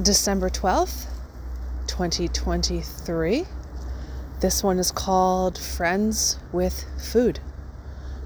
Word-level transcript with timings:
December 0.00 0.48
12th, 0.48 1.04
2023. 1.86 3.44
This 4.40 4.64
one 4.64 4.78
is 4.78 4.90
called 4.90 5.58
Friends 5.58 6.38
with 6.50 6.86
Food. 6.98 7.40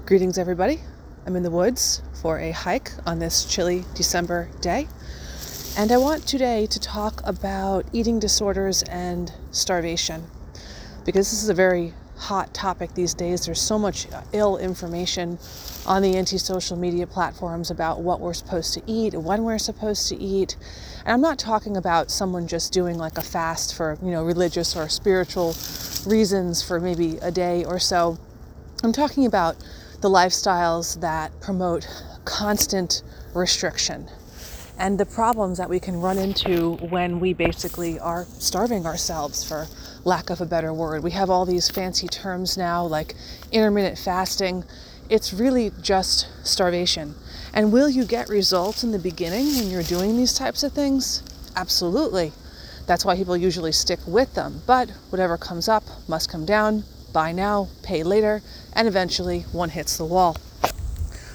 Greetings, 0.05 0.37
everybody. 0.37 0.79
I'm 1.25 1.35
in 1.35 1.43
the 1.43 1.51
woods 1.51 2.01
for 2.21 2.39
a 2.39 2.51
hike 2.51 2.91
on 3.05 3.19
this 3.19 3.43
chilly 3.43 3.83
December 3.95 4.49
day. 4.61 4.87
And 5.77 5.91
I 5.91 5.97
want 5.97 6.25
today 6.25 6.67
to 6.67 6.79
talk 6.79 7.19
about 7.25 7.85
eating 7.91 8.17
disorders 8.17 8.83
and 8.83 9.33
starvation 9.51 10.23
because 11.05 11.29
this 11.29 11.43
is 11.43 11.49
a 11.49 11.53
very 11.53 11.93
hot 12.17 12.53
topic 12.53 12.93
these 12.93 13.13
days. 13.13 13.45
There's 13.45 13.61
so 13.61 13.77
much 13.77 14.07
ill 14.33 14.57
information 14.57 15.39
on 15.85 16.01
the 16.01 16.15
anti 16.15 16.37
social 16.37 16.77
media 16.77 17.07
platforms 17.07 17.71
about 17.71 18.01
what 18.01 18.19
we're 18.19 18.33
supposed 18.33 18.73
to 18.73 18.81
eat 18.87 19.13
when 19.13 19.43
we're 19.43 19.57
supposed 19.57 20.09
to 20.09 20.15
eat. 20.17 20.55
And 21.05 21.13
I'm 21.13 21.21
not 21.21 21.39
talking 21.39 21.77
about 21.77 22.11
someone 22.11 22.47
just 22.47 22.73
doing 22.73 22.97
like 22.97 23.17
a 23.17 23.21
fast 23.21 23.75
for, 23.75 23.97
you 24.01 24.11
know, 24.11 24.23
religious 24.23 24.75
or 24.75 24.89
spiritual 24.89 25.55
reasons 26.05 26.61
for 26.61 26.79
maybe 26.79 27.17
a 27.21 27.31
day 27.31 27.63
or 27.63 27.79
so. 27.79 28.17
I'm 28.83 28.93
talking 28.93 29.25
about 29.25 29.57
the 30.01 30.09
lifestyles 30.09 30.99
that 31.01 31.31
promote 31.41 31.87
constant 32.25 33.01
restriction 33.33 34.09
and 34.77 34.99
the 34.99 35.05
problems 35.05 35.57
that 35.57 35.69
we 35.69 35.79
can 35.79 35.99
run 35.99 36.17
into 36.17 36.73
when 36.89 37.19
we 37.19 37.33
basically 37.33 37.99
are 37.99 38.25
starving 38.25 38.85
ourselves, 38.85 39.43
for 39.43 39.67
lack 40.07 40.29
of 40.29 40.39
a 40.39 40.45
better 40.45 40.73
word. 40.73 41.03
We 41.03 41.11
have 41.11 41.29
all 41.29 41.45
these 41.45 41.69
fancy 41.69 42.07
terms 42.07 42.57
now 42.57 42.85
like 42.85 43.13
intermittent 43.51 43.97
fasting. 43.97 44.63
It's 45.09 45.33
really 45.33 45.73
just 45.81 46.27
starvation. 46.43 47.13
And 47.53 47.73
will 47.73 47.89
you 47.89 48.05
get 48.05 48.29
results 48.29 48.85
in 48.85 48.91
the 48.93 48.99
beginning 48.99 49.47
when 49.57 49.69
you're 49.69 49.83
doing 49.83 50.15
these 50.15 50.33
types 50.33 50.63
of 50.63 50.71
things? 50.71 51.23
Absolutely. 51.57 52.31
That's 52.85 53.03
why 53.03 53.17
people 53.17 53.35
usually 53.35 53.73
stick 53.73 53.99
with 54.07 54.33
them. 54.33 54.61
But 54.65 54.91
whatever 55.09 55.37
comes 55.37 55.67
up 55.67 55.83
must 56.07 56.31
come 56.31 56.45
down. 56.45 56.85
Buy 57.11 57.33
now, 57.33 57.67
pay 57.83 58.03
later, 58.03 58.41
and 58.73 58.87
eventually 58.87 59.41
one 59.51 59.69
hits 59.69 59.97
the 59.97 60.05
wall. 60.05 60.37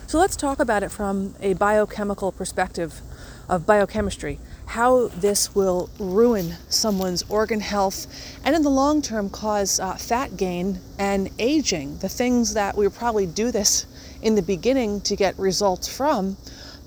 So 0.07 0.19
let's 0.19 0.37
talk 0.37 0.61
about 0.61 0.83
it 0.83 0.91
from 0.91 1.35
a 1.41 1.53
biochemical 1.55 2.33
perspective 2.33 3.03
of 3.49 3.67
biochemistry, 3.67 4.39
how 4.67 5.09
this 5.09 5.55
will 5.55 5.91
ruin 5.99 6.55
someone's 6.69 7.23
organ 7.29 7.61
health 7.61 8.07
and 8.45 8.55
in 8.57 8.63
the 8.63 8.71
long 8.71 9.03
term 9.03 9.29
cause 9.29 9.79
uh, 9.81 9.95
fat 9.95 10.37
gain 10.37 10.81
and 10.99 11.29
aging. 11.39 11.99
The 11.99 12.09
things 12.09 12.55
that 12.55 12.77
we 12.77 12.89
probably 12.89 13.27
do 13.27 13.51
this 13.51 13.87
in 14.23 14.35
the 14.35 14.43
beginning 14.43 15.01
to 15.03 15.17
get 15.17 15.39
results 15.39 15.95
from, 15.95 16.37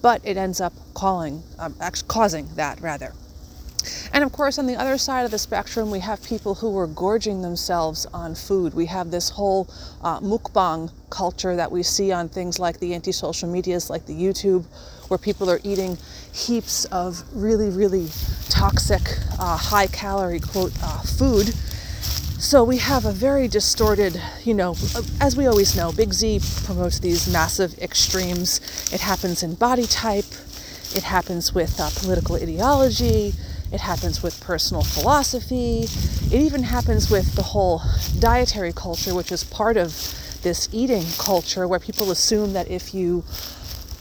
but 0.02 0.22
it 0.24 0.38
ends 0.38 0.62
up 0.62 0.74
calling, 0.94 1.44
um, 1.60 1.76
causing 2.08 2.48
that 2.56 2.80
rather. 2.82 3.14
And 4.14 4.24
of 4.24 4.32
course, 4.32 4.58
on 4.58 4.66
the 4.66 4.76
other 4.76 4.98
side 4.98 5.26
of 5.26 5.32
the 5.32 5.38
spectrum, 5.38 5.92
we 5.92 6.00
have 6.00 6.24
people 6.24 6.56
who 6.56 6.78
are 6.78 6.88
gorging 6.88 7.42
themselves 7.42 8.06
on 8.08 8.34
food. 8.34 8.74
We 8.74 8.88
have 8.88 9.12
this 9.12 9.30
whole 9.30 9.68
uh, 10.02 10.20
mukbang 10.22 10.92
culture 11.10 11.56
that 11.56 11.72
we 11.72 11.84
see 11.84 12.12
on 12.12 12.30
things 12.30 12.58
like 12.58 12.80
the 12.80 12.94
anti 12.94 13.12
social 13.12 13.50
medias, 13.50 13.90
like 13.90 14.06
the 14.06 14.14
YouTube, 14.14 14.66
where 15.10 15.18
people 15.18 15.50
are 15.50 15.60
eating 15.64 15.98
heaps 16.34 16.86
of 16.86 17.24
really, 17.34 17.70
really 17.70 18.10
toxic, 18.50 19.02
uh, 19.40 19.58
high 19.58 19.88
calorie, 19.88 20.40
quote, 20.40 20.72
uh, 20.84 21.02
food. 21.02 21.54
So 22.40 22.64
we 22.64 22.78
have 22.78 23.06
a 23.06 23.12
very 23.12 23.48
distorted, 23.48 24.22
you 24.44 24.54
know, 24.54 24.76
as 25.22 25.36
we 25.38 25.48
always 25.48 25.76
know, 25.76 25.92
Big 25.92 26.14
Z 26.14 26.42
promotes 26.66 27.00
these 27.00 27.32
massive 27.32 27.78
extremes. 27.80 28.60
It 28.94 29.02
happens 29.02 29.42
in 29.42 29.56
body 29.56 29.88
type, 29.88 30.26
it 30.94 31.04
happens 31.04 31.54
with 31.54 31.80
uh, 31.80 31.90
political 31.96 32.36
ideology, 32.36 33.34
it 33.72 33.82
happens 33.82 34.22
with 34.22 34.40
personal 34.42 34.84
philosophy, 34.84 35.84
it 35.84 36.42
even 36.42 36.64
happens 36.64 37.10
with 37.10 37.36
the 37.36 37.42
whole 37.42 37.82
dietary 38.20 38.74
culture, 38.74 39.16
which 39.16 39.32
is 39.32 39.44
part 39.44 39.78
of 39.78 39.92
this 40.44 40.70
eating 40.72 41.04
culture 41.18 41.68
where 41.68 41.80
people 41.80 42.12
assume 42.12 42.54
that 42.54 42.70
if 42.70 42.94
you 42.94 43.24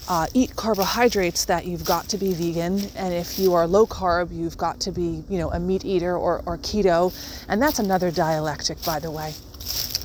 uh, 0.08 0.26
eat 0.34 0.54
carbohydrates 0.56 1.44
that 1.46 1.66
you've 1.66 1.84
got 1.84 2.08
to 2.08 2.18
be 2.18 2.32
vegan 2.34 2.78
and 2.96 3.14
if 3.14 3.38
you 3.38 3.54
are 3.54 3.66
low 3.66 3.86
carb 3.86 4.34
you've 4.34 4.58
got 4.58 4.78
to 4.80 4.92
be 4.92 5.24
you 5.28 5.38
know 5.38 5.50
a 5.52 5.60
meat 5.60 5.84
eater 5.84 6.16
or, 6.16 6.42
or 6.46 6.58
keto. 6.58 7.12
And 7.48 7.60
that's 7.60 7.78
another 7.78 8.10
dialectic 8.10 8.82
by 8.84 8.98
the 8.98 9.10
way. 9.10 9.34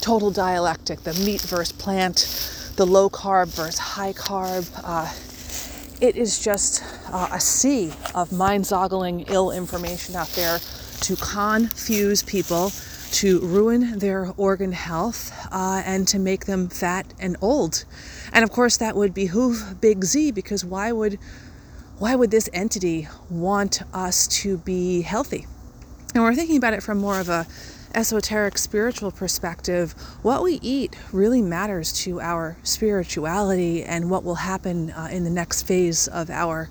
Total 0.01 0.31
dialectic 0.31 1.01
the 1.01 1.13
meat 1.25 1.41
versus 1.41 1.71
plant 1.73 2.73
the 2.75 2.85
low 2.85 3.09
carb 3.09 3.47
versus 3.47 3.77
high 3.77 4.13
carb. 4.13 4.69
Uh, 4.83 5.11
it 5.99 6.16
is 6.16 6.41
just 6.41 6.81
uh, 7.11 7.27
a 7.33 7.39
sea 7.41 7.91
of 8.16 8.31
mind-boggling 8.31 9.25
ill 9.27 9.51
information 9.51 10.16
out 10.16 10.29
there 10.29 10.59
to 11.01 11.16
confuse 11.17 12.23
people 12.23 12.71
to 13.12 13.40
ruin 13.40 14.00
their 14.00 14.34
organ 14.38 14.72
health 14.72 15.31
uh, 15.52 15.81
and 15.86 16.08
to 16.08 16.20
make 16.20 16.46
them 16.46 16.70
fat 16.70 17.14
and 17.20 17.36
old. 17.42 17.86
And 18.31 18.44
of 18.44 18.52
course, 18.52 18.78
that 18.78 18.96
would 18.96 19.14
behoove 19.14 19.81
Big 19.81 20.03
Z 20.03 20.31
because 20.31 20.64
why 20.64 20.92
would 20.92 21.20
why 21.97 22.16
would 22.16 22.31
this 22.31 22.50
entity 22.53 23.09
want 23.30 23.81
us 23.94 24.25
to 24.28 24.58
be 24.59 25.02
healthy? 25.02 25.47
And 26.16 26.24
we're 26.24 26.34
thinking 26.34 26.56
about 26.56 26.74
it 26.74 26.81
from 26.81 26.97
more 26.97 27.20
of 27.20 27.28
a 27.28 27.46
esoteric 27.94 28.58
spiritual 28.58 29.12
perspective, 29.12 29.94
what 30.22 30.44
we 30.44 30.59
eat 30.62 30.96
really 31.12 31.41
matters 31.41 31.91
to 31.91 32.22
our 32.22 32.58
spirituality 32.64 33.84
and 33.84 34.09
what 34.09 34.24
will 34.24 34.36
happen 34.36 34.91
uh, 34.91 35.09
in 35.12 35.24
the 35.24 35.30
next 35.30 35.64
phase 35.64 36.08
of 36.08 36.30
our 36.30 36.70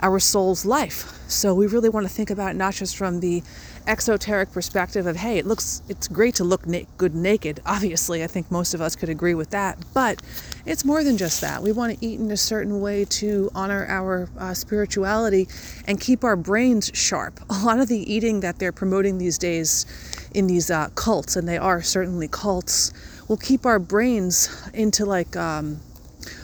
our 0.00 0.20
soul's 0.20 0.64
life. 0.64 1.12
So 1.28 1.54
we 1.54 1.66
really 1.66 1.88
want 1.88 2.06
to 2.06 2.12
think 2.12 2.30
about 2.30 2.54
not 2.54 2.74
just 2.74 2.96
from 2.96 3.18
the 3.18 3.42
exoteric 3.88 4.52
perspective 4.52 5.06
of 5.06 5.16
hey, 5.16 5.38
it 5.38 5.46
looks 5.46 5.82
it's 5.88 6.06
great 6.06 6.34
to 6.36 6.44
look 6.44 6.66
na- 6.66 6.80
good 6.98 7.14
naked. 7.14 7.60
Obviously, 7.66 8.22
I 8.22 8.26
think 8.26 8.50
most 8.50 8.74
of 8.74 8.80
us 8.80 8.94
could 8.94 9.08
agree 9.08 9.34
with 9.34 9.50
that. 9.50 9.78
But 9.94 10.22
it's 10.66 10.84
more 10.84 11.02
than 11.02 11.16
just 11.16 11.40
that. 11.40 11.62
We 11.62 11.72
want 11.72 11.98
to 11.98 12.06
eat 12.06 12.20
in 12.20 12.30
a 12.30 12.36
certain 12.36 12.80
way 12.80 13.04
to 13.06 13.50
honor 13.54 13.86
our 13.88 14.28
uh, 14.38 14.54
spirituality 14.54 15.48
and 15.86 15.98
keep 15.98 16.22
our 16.22 16.36
brains 16.36 16.90
sharp. 16.94 17.40
A 17.50 17.64
lot 17.64 17.80
of 17.80 17.88
the 17.88 18.12
eating 18.12 18.40
that 18.40 18.58
they're 18.58 18.72
promoting 18.72 19.18
these 19.18 19.38
days 19.38 19.86
in 20.34 20.46
these 20.46 20.70
uh, 20.70 20.90
cults, 20.94 21.34
and 21.36 21.48
they 21.48 21.58
are 21.58 21.82
certainly 21.82 22.28
cults, 22.28 22.92
will 23.28 23.38
keep 23.38 23.64
our 23.64 23.78
brains 23.78 24.48
into 24.74 25.06
like 25.06 25.34
um, 25.36 25.80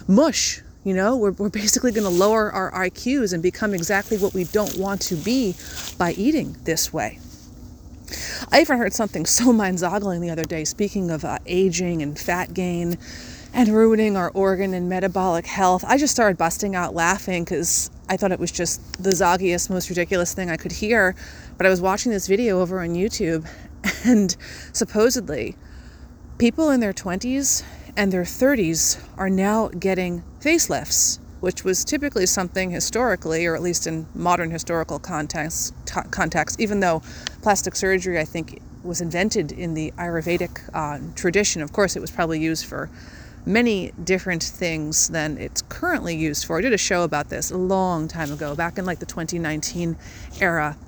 mush 0.09 0.63
you 0.85 0.93
know, 0.93 1.17
we're, 1.17 1.31
we're 1.33 1.49
basically 1.49 1.93
going 1.93 2.05
to 2.05 2.11
lower 2.11 2.53
our 2.53 2.71
IQs 2.73 3.33
and 3.33 3.43
become 3.43 3.73
exactly 3.73 4.19
what 4.19 4.35
we 4.35 4.45
don't 4.45 4.77
want 4.77 5.01
to 5.03 5.17
be 5.17 5.55
by 5.97 6.13
eating 6.13 6.55
this 6.65 6.93
way. 6.93 7.19
I 8.51 8.61
even 8.61 8.79
heard 8.79 8.93
something 8.93 9.27
so 9.27 9.53
mind 9.53 9.81
boggling 9.81 10.21
the 10.21 10.31
other 10.31 10.45
day, 10.45 10.65
speaking 10.65 11.11
of 11.11 11.25
uh, 11.25 11.39
aging 11.47 12.03
and 12.03 12.19
fat 12.19 12.55
gain 12.55 12.99
and 13.55 13.69
ruining 13.69 14.17
our 14.17 14.31
organ 14.31 14.75
and 14.75 14.89
metabolic 14.89 15.47
health. 15.47 15.85
I 15.87 15.97
just 15.97 16.13
started 16.13 16.37
busting 16.37 16.75
out 16.75 16.95
laughing 16.95 17.45
because 17.45 17.91
I 18.09 18.17
thought 18.17 18.33
it 18.33 18.41
was 18.41 18.51
just 18.51 19.03
the 19.03 19.11
zoggiest, 19.11 19.71
most 19.71 19.89
ridiculous 19.89 20.35
thing 20.35 20.51
I 20.51 20.57
could 20.57 20.73
hear. 20.73 21.15
But 21.57 21.67
I 21.67 21.71
was 21.71 21.81
watching 21.81 22.11
this 22.11 22.27
video 22.27 22.61
over 22.61 22.81
on 22.81 22.91
YouTube, 22.91 23.49
and 24.05 24.37
supposedly, 24.73 25.57
people 26.39 26.71
in 26.71 26.81
their 26.81 26.93
20s 26.93 27.63
and 27.97 28.13
their 28.13 28.25
30s 28.25 29.01
are 29.17 29.31
now 29.31 29.69
getting 29.69 30.25
facelifts, 30.41 31.21
which 31.39 31.63
was 31.63 31.85
typically 31.85 32.27
something 32.27 32.71
historically, 32.71 33.47
or 33.47 33.55
at 33.55 33.63
least 33.63 33.87
in 33.87 34.07
modern 34.15 34.51
historical 34.51 34.99
context, 34.99 35.75
t- 35.87 36.01
context 36.11 36.61
even 36.61 36.81
though 36.81 37.03
plastic 37.45 37.77
surgery, 37.77 38.19
I 38.19 38.25
think, 38.25 38.63
was 38.83 39.03
invented 39.03 39.53
in 39.53 39.75
the 39.75 39.93
Ayurvedic 39.99 40.71
uh, 40.73 40.99
tradition. 41.15 41.61
Of 41.61 41.75
course, 41.75 41.95
it 41.95 42.01
was 42.01 42.11
probably 42.11 42.41
used 42.41 42.65
for 42.65 42.89
many 43.45 43.93
different 44.03 44.43
things 44.43 45.09
than 45.09 45.37
it's 45.37 45.61
currently 45.69 46.17
used 46.17 46.47
for. 46.47 46.57
I 46.57 46.63
did 46.63 46.73
a 46.73 46.79
show 46.79 47.03
about 47.03 47.29
this 47.29 47.51
a 47.51 47.59
long 47.59 48.09
time 48.09 48.33
ago, 48.33 48.55
back 48.55 48.79
in 48.79 48.87
like 48.87 48.99
the 48.99 49.05
2019 49.05 49.95
era. 50.41 50.79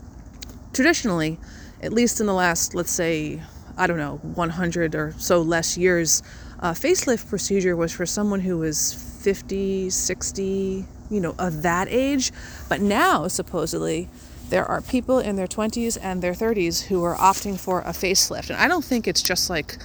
Traditionally, 0.73 1.39
at 1.83 1.93
least 1.93 2.21
in 2.21 2.27
the 2.27 2.33
last, 2.33 2.75
let's 2.75 2.91
say, 2.91 3.43
I 3.77 3.87
don't 3.87 3.99
know, 3.99 4.17
100 4.23 4.95
or 4.95 5.15
so 5.19 5.43
less 5.43 5.77
years, 5.77 6.23
a 6.61 6.71
facelift 6.71 7.29
procedure 7.29 7.77
was 7.77 7.93
for 7.93 8.07
someone 8.07 8.41
who 8.41 8.57
was 8.57 8.95
50, 9.23 9.91
60, 9.91 10.87
you 11.11 11.21
know, 11.21 11.35
of 11.39 11.61
that 11.61 11.89
age. 11.91 12.33
But 12.71 12.81
now, 12.81 13.29
supposedly, 13.29 14.09
there 14.49 14.65
are 14.65 14.81
people 14.81 15.19
in 15.19 15.37
their 15.37 15.47
20s 15.47 15.99
and 16.01 16.23
their 16.23 16.33
30s 16.33 16.87
who 16.87 17.03
are 17.05 17.17
opting 17.17 17.59
for 17.59 17.81
a 17.81 17.91
facelift. 17.91 18.51
And 18.51 18.59
I 18.59 18.69
don't 18.69 18.85
think 18.85 19.09
it's 19.09 19.23
just 19.23 19.51
like 19.51 19.79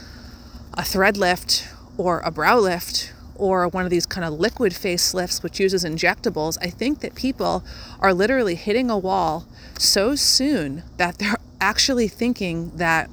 a 0.75 0.83
thread 0.83 1.17
lift 1.17 1.67
or 1.97 2.19
a 2.19 2.31
brow 2.31 2.59
lift 2.59 3.13
or 3.35 3.67
one 3.67 3.83
of 3.83 3.89
these 3.89 4.05
kind 4.05 4.23
of 4.23 4.33
liquid 4.33 4.71
facelifts 4.71 5.41
which 5.41 5.59
uses 5.59 5.83
injectables. 5.83 6.57
I 6.61 6.69
think 6.69 6.99
that 6.99 7.15
people 7.15 7.63
are 7.99 8.13
literally 8.13 8.55
hitting 8.55 8.89
a 8.89 8.97
wall 8.97 9.47
so 9.79 10.15
soon 10.15 10.83
that 10.97 11.17
they're 11.17 11.37
actually 11.59 12.07
thinking 12.07 12.71
that 12.75 13.09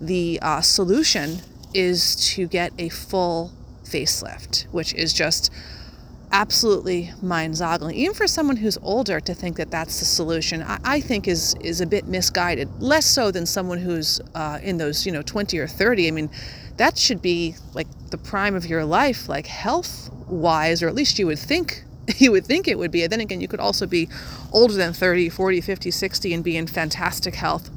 the 0.00 0.38
uh, 0.42 0.60
solution 0.60 1.40
is 1.72 2.16
to 2.34 2.46
get 2.46 2.72
a 2.78 2.88
full 2.90 3.52
facelift, 3.84 4.64
which 4.72 4.92
is 4.94 5.12
just 5.12 5.50
absolutely 6.32 7.10
mind-boggling. 7.22 7.94
Even 7.94 8.14
for 8.14 8.26
someone 8.26 8.56
who's 8.56 8.78
older 8.82 9.20
to 9.20 9.34
think 9.34 9.56
that 9.58 9.70
that's 9.70 9.98
the 9.98 10.04
solution, 10.04 10.62
I, 10.62 10.78
I 10.84 11.00
think 11.00 11.28
is 11.28 11.54
is 11.60 11.80
a 11.80 11.86
bit 11.86 12.06
misguided. 12.06 12.68
Less 12.80 13.06
so 13.06 13.30
than 13.30 13.46
someone 13.46 13.78
who's 13.78 14.20
uh, 14.34 14.58
in 14.62 14.78
those 14.78 15.06
you 15.06 15.12
know 15.12 15.22
20 15.22 15.58
or 15.58 15.68
30. 15.68 16.08
I 16.08 16.10
mean, 16.10 16.30
that 16.76 16.98
should 16.98 17.22
be 17.22 17.54
like 17.74 17.86
the 18.10 18.18
prime 18.18 18.54
of 18.54 18.66
your 18.66 18.84
life, 18.84 19.28
like 19.28 19.46
health-wise, 19.46 20.82
or 20.82 20.88
at 20.88 20.94
least 20.94 21.18
you 21.18 21.26
would 21.26 21.38
think 21.38 21.84
you 22.18 22.32
would 22.32 22.46
think 22.46 22.66
it 22.68 22.78
would 22.78 22.90
be. 22.90 23.02
And 23.02 23.12
then 23.12 23.20
again, 23.20 23.40
you 23.40 23.48
could 23.48 23.60
also 23.60 23.86
be 23.86 24.08
older 24.52 24.74
than 24.74 24.92
30, 24.92 25.28
40, 25.28 25.60
50, 25.60 25.90
60 25.90 26.34
and 26.34 26.44
be 26.44 26.56
in 26.56 26.66
fantastic 26.66 27.34
health. 27.36 27.70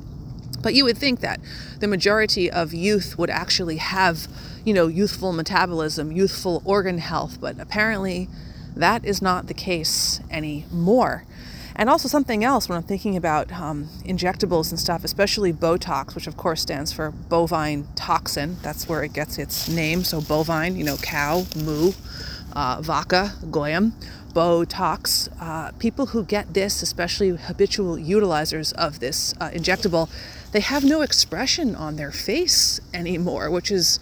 But 0.61 0.73
you 0.73 0.83
would 0.85 0.97
think 0.97 1.19
that 1.19 1.39
the 1.79 1.87
majority 1.87 2.49
of 2.49 2.73
youth 2.73 3.19
would 3.19 3.29
actually 3.29 3.77
have, 3.77 4.27
you 4.65 4.73
know, 4.73 4.87
youthful 4.87 5.31
metabolism, 5.31 6.11
youthful 6.11 6.61
organ 6.65 6.97
health, 6.97 7.39
but 7.39 7.59
apparently 7.59 8.27
that 8.75 9.05
is 9.05 9.21
not 9.21 9.47
the 9.47 9.53
case 9.53 10.19
anymore. 10.29 11.23
And 11.77 11.89
also 11.89 12.07
something 12.07 12.43
else 12.43 12.69
when 12.69 12.77
I'm 12.77 12.83
thinking 12.83 13.17
about 13.17 13.51
um, 13.51 13.89
injectables 14.05 14.71
and 14.71 14.79
stuff, 14.79 15.03
especially 15.03 15.51
Botox, 15.51 16.15
which 16.15 16.25
of 16.25 16.37
course 16.37 16.61
stands 16.61 16.91
for 16.93 17.11
bovine 17.11 17.87
toxin. 17.95 18.57
That's 18.61 18.87
where 18.87 19.03
it 19.03 19.13
gets 19.13 19.37
its 19.37 19.67
name. 19.67 20.03
So 20.03 20.21
bovine, 20.21 20.77
you 20.77 20.85
know, 20.85 20.97
cow, 20.97 21.45
moo, 21.55 21.91
uh, 22.53 22.81
vaca, 22.81 23.33
goyim, 23.51 23.93
Botox. 24.33 25.29
Uh, 25.39 25.71
people 25.73 26.07
who 26.07 26.23
get 26.23 26.53
this, 26.53 26.81
especially 26.81 27.29
habitual 27.29 27.97
utilizers 27.97 28.71
of 28.73 28.99
this 28.99 29.33
uh, 29.41 29.49
injectable, 29.49 30.09
they 30.53 30.61
have 30.61 30.85
no 30.85 31.01
expression 31.01 31.75
on 31.75 31.97
their 31.97 32.11
face 32.11 32.79
anymore, 32.93 33.51
which 33.51 33.69
is 33.69 33.99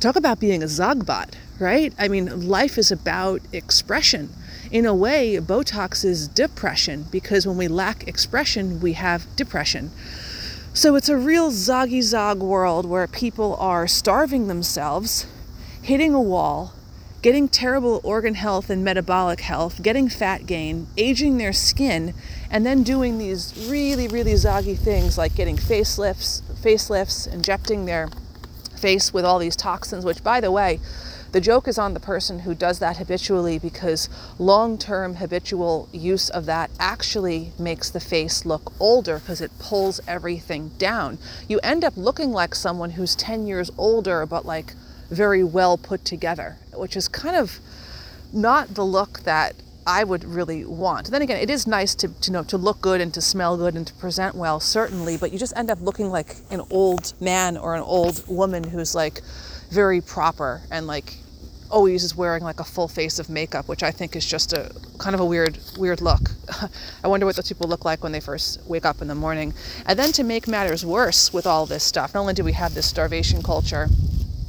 talk 0.00 0.16
about 0.16 0.38
being 0.38 0.62
a 0.62 0.66
zogbot, 0.66 1.34
right? 1.58 1.92
I 1.98 2.08
mean, 2.08 2.48
life 2.48 2.78
is 2.78 2.92
about 2.92 3.40
expression. 3.52 4.30
In 4.70 4.86
a 4.86 4.94
way, 4.94 5.38
Botox 5.38 6.04
is 6.04 6.28
depression 6.28 7.06
because 7.10 7.46
when 7.46 7.56
we 7.56 7.68
lack 7.68 8.06
expression, 8.06 8.80
we 8.80 8.92
have 8.92 9.26
depression. 9.34 9.90
So 10.74 10.94
it's 10.94 11.08
a 11.08 11.16
real 11.16 11.50
zoggy 11.50 12.02
zog 12.02 12.40
world 12.40 12.86
where 12.86 13.06
people 13.08 13.56
are 13.56 13.88
starving 13.88 14.46
themselves, 14.46 15.26
hitting 15.82 16.14
a 16.14 16.20
wall, 16.20 16.74
getting 17.20 17.48
terrible 17.48 18.00
organ 18.04 18.34
health 18.34 18.70
and 18.70 18.84
metabolic 18.84 19.40
health, 19.40 19.82
getting 19.82 20.08
fat 20.08 20.46
gain, 20.46 20.86
aging 20.96 21.38
their 21.38 21.52
skin, 21.52 22.14
and 22.50 22.64
then 22.64 22.84
doing 22.84 23.18
these 23.18 23.66
really, 23.68 24.06
really 24.06 24.34
zoggy 24.34 24.78
things 24.78 25.18
like 25.18 25.34
getting 25.34 25.56
facelifts, 25.56 26.42
facelifts, 26.62 27.26
injecting 27.32 27.86
their 27.86 28.08
face 28.78 29.12
with 29.12 29.24
all 29.24 29.38
these 29.38 29.56
toxins, 29.56 30.04
which, 30.04 30.22
by 30.22 30.40
the 30.40 30.50
way, 30.50 30.80
the 31.30 31.40
joke 31.42 31.68
is 31.68 31.78
on 31.78 31.92
the 31.92 32.00
person 32.00 32.40
who 32.40 32.54
does 32.54 32.78
that 32.78 32.96
habitually 32.96 33.58
because 33.58 34.08
long 34.38 34.78
term 34.78 35.16
habitual 35.16 35.88
use 35.92 36.30
of 36.30 36.46
that 36.46 36.70
actually 36.80 37.52
makes 37.58 37.90
the 37.90 38.00
face 38.00 38.46
look 38.46 38.72
older 38.80 39.18
because 39.18 39.42
it 39.42 39.50
pulls 39.58 40.00
everything 40.08 40.70
down. 40.78 41.18
You 41.46 41.60
end 41.62 41.84
up 41.84 41.92
looking 41.96 42.32
like 42.32 42.54
someone 42.54 42.92
who's 42.92 43.14
10 43.14 43.46
years 43.46 43.70
older 43.76 44.24
but 44.24 44.46
like 44.46 44.72
very 45.10 45.44
well 45.44 45.76
put 45.76 46.04
together, 46.04 46.56
which 46.74 46.96
is 46.96 47.08
kind 47.08 47.36
of 47.36 47.60
not 48.32 48.74
the 48.74 48.84
look 48.84 49.20
that 49.20 49.54
I 49.88 50.04
would 50.04 50.22
really 50.22 50.66
want. 50.66 51.10
Then 51.10 51.22
again, 51.22 51.38
it 51.38 51.48
is 51.48 51.66
nice 51.66 51.94
to, 51.94 52.08
to 52.08 52.30
know 52.30 52.42
to 52.44 52.58
look 52.58 52.82
good 52.82 53.00
and 53.00 53.12
to 53.14 53.22
smell 53.22 53.56
good 53.56 53.74
and 53.74 53.86
to 53.86 53.94
present 53.94 54.34
well, 54.34 54.60
certainly, 54.60 55.16
but 55.16 55.32
you 55.32 55.38
just 55.38 55.56
end 55.56 55.70
up 55.70 55.80
looking 55.80 56.10
like 56.10 56.36
an 56.50 56.60
old 56.68 57.14
man 57.22 57.56
or 57.56 57.74
an 57.74 57.80
old 57.80 58.22
woman 58.28 58.64
who's 58.64 58.94
like 58.94 59.22
very 59.70 60.02
proper 60.02 60.60
and 60.70 60.86
like 60.86 61.14
always 61.70 62.04
is 62.04 62.14
wearing 62.14 62.44
like 62.44 62.60
a 62.60 62.64
full 62.64 62.86
face 62.86 63.18
of 63.18 63.30
makeup, 63.30 63.66
which 63.66 63.82
I 63.82 63.90
think 63.90 64.14
is 64.14 64.26
just 64.26 64.52
a 64.52 64.70
kind 64.98 65.14
of 65.14 65.20
a 65.20 65.24
weird, 65.24 65.58
weird 65.78 66.02
look. 66.02 66.32
I 67.02 67.08
wonder 67.08 67.24
what 67.24 67.36
those 67.36 67.48
people 67.48 67.66
look 67.66 67.86
like 67.86 68.02
when 68.02 68.12
they 68.12 68.20
first 68.20 68.60
wake 68.66 68.84
up 68.84 69.00
in 69.00 69.08
the 69.08 69.14
morning. 69.14 69.54
And 69.86 69.98
then 69.98 70.12
to 70.12 70.22
make 70.22 70.46
matters 70.46 70.84
worse 70.84 71.32
with 71.32 71.46
all 71.46 71.64
this 71.64 71.82
stuff, 71.82 72.12
not 72.12 72.20
only 72.20 72.34
do 72.34 72.44
we 72.44 72.52
have 72.52 72.74
this 72.74 72.86
starvation 72.86 73.42
culture 73.42 73.88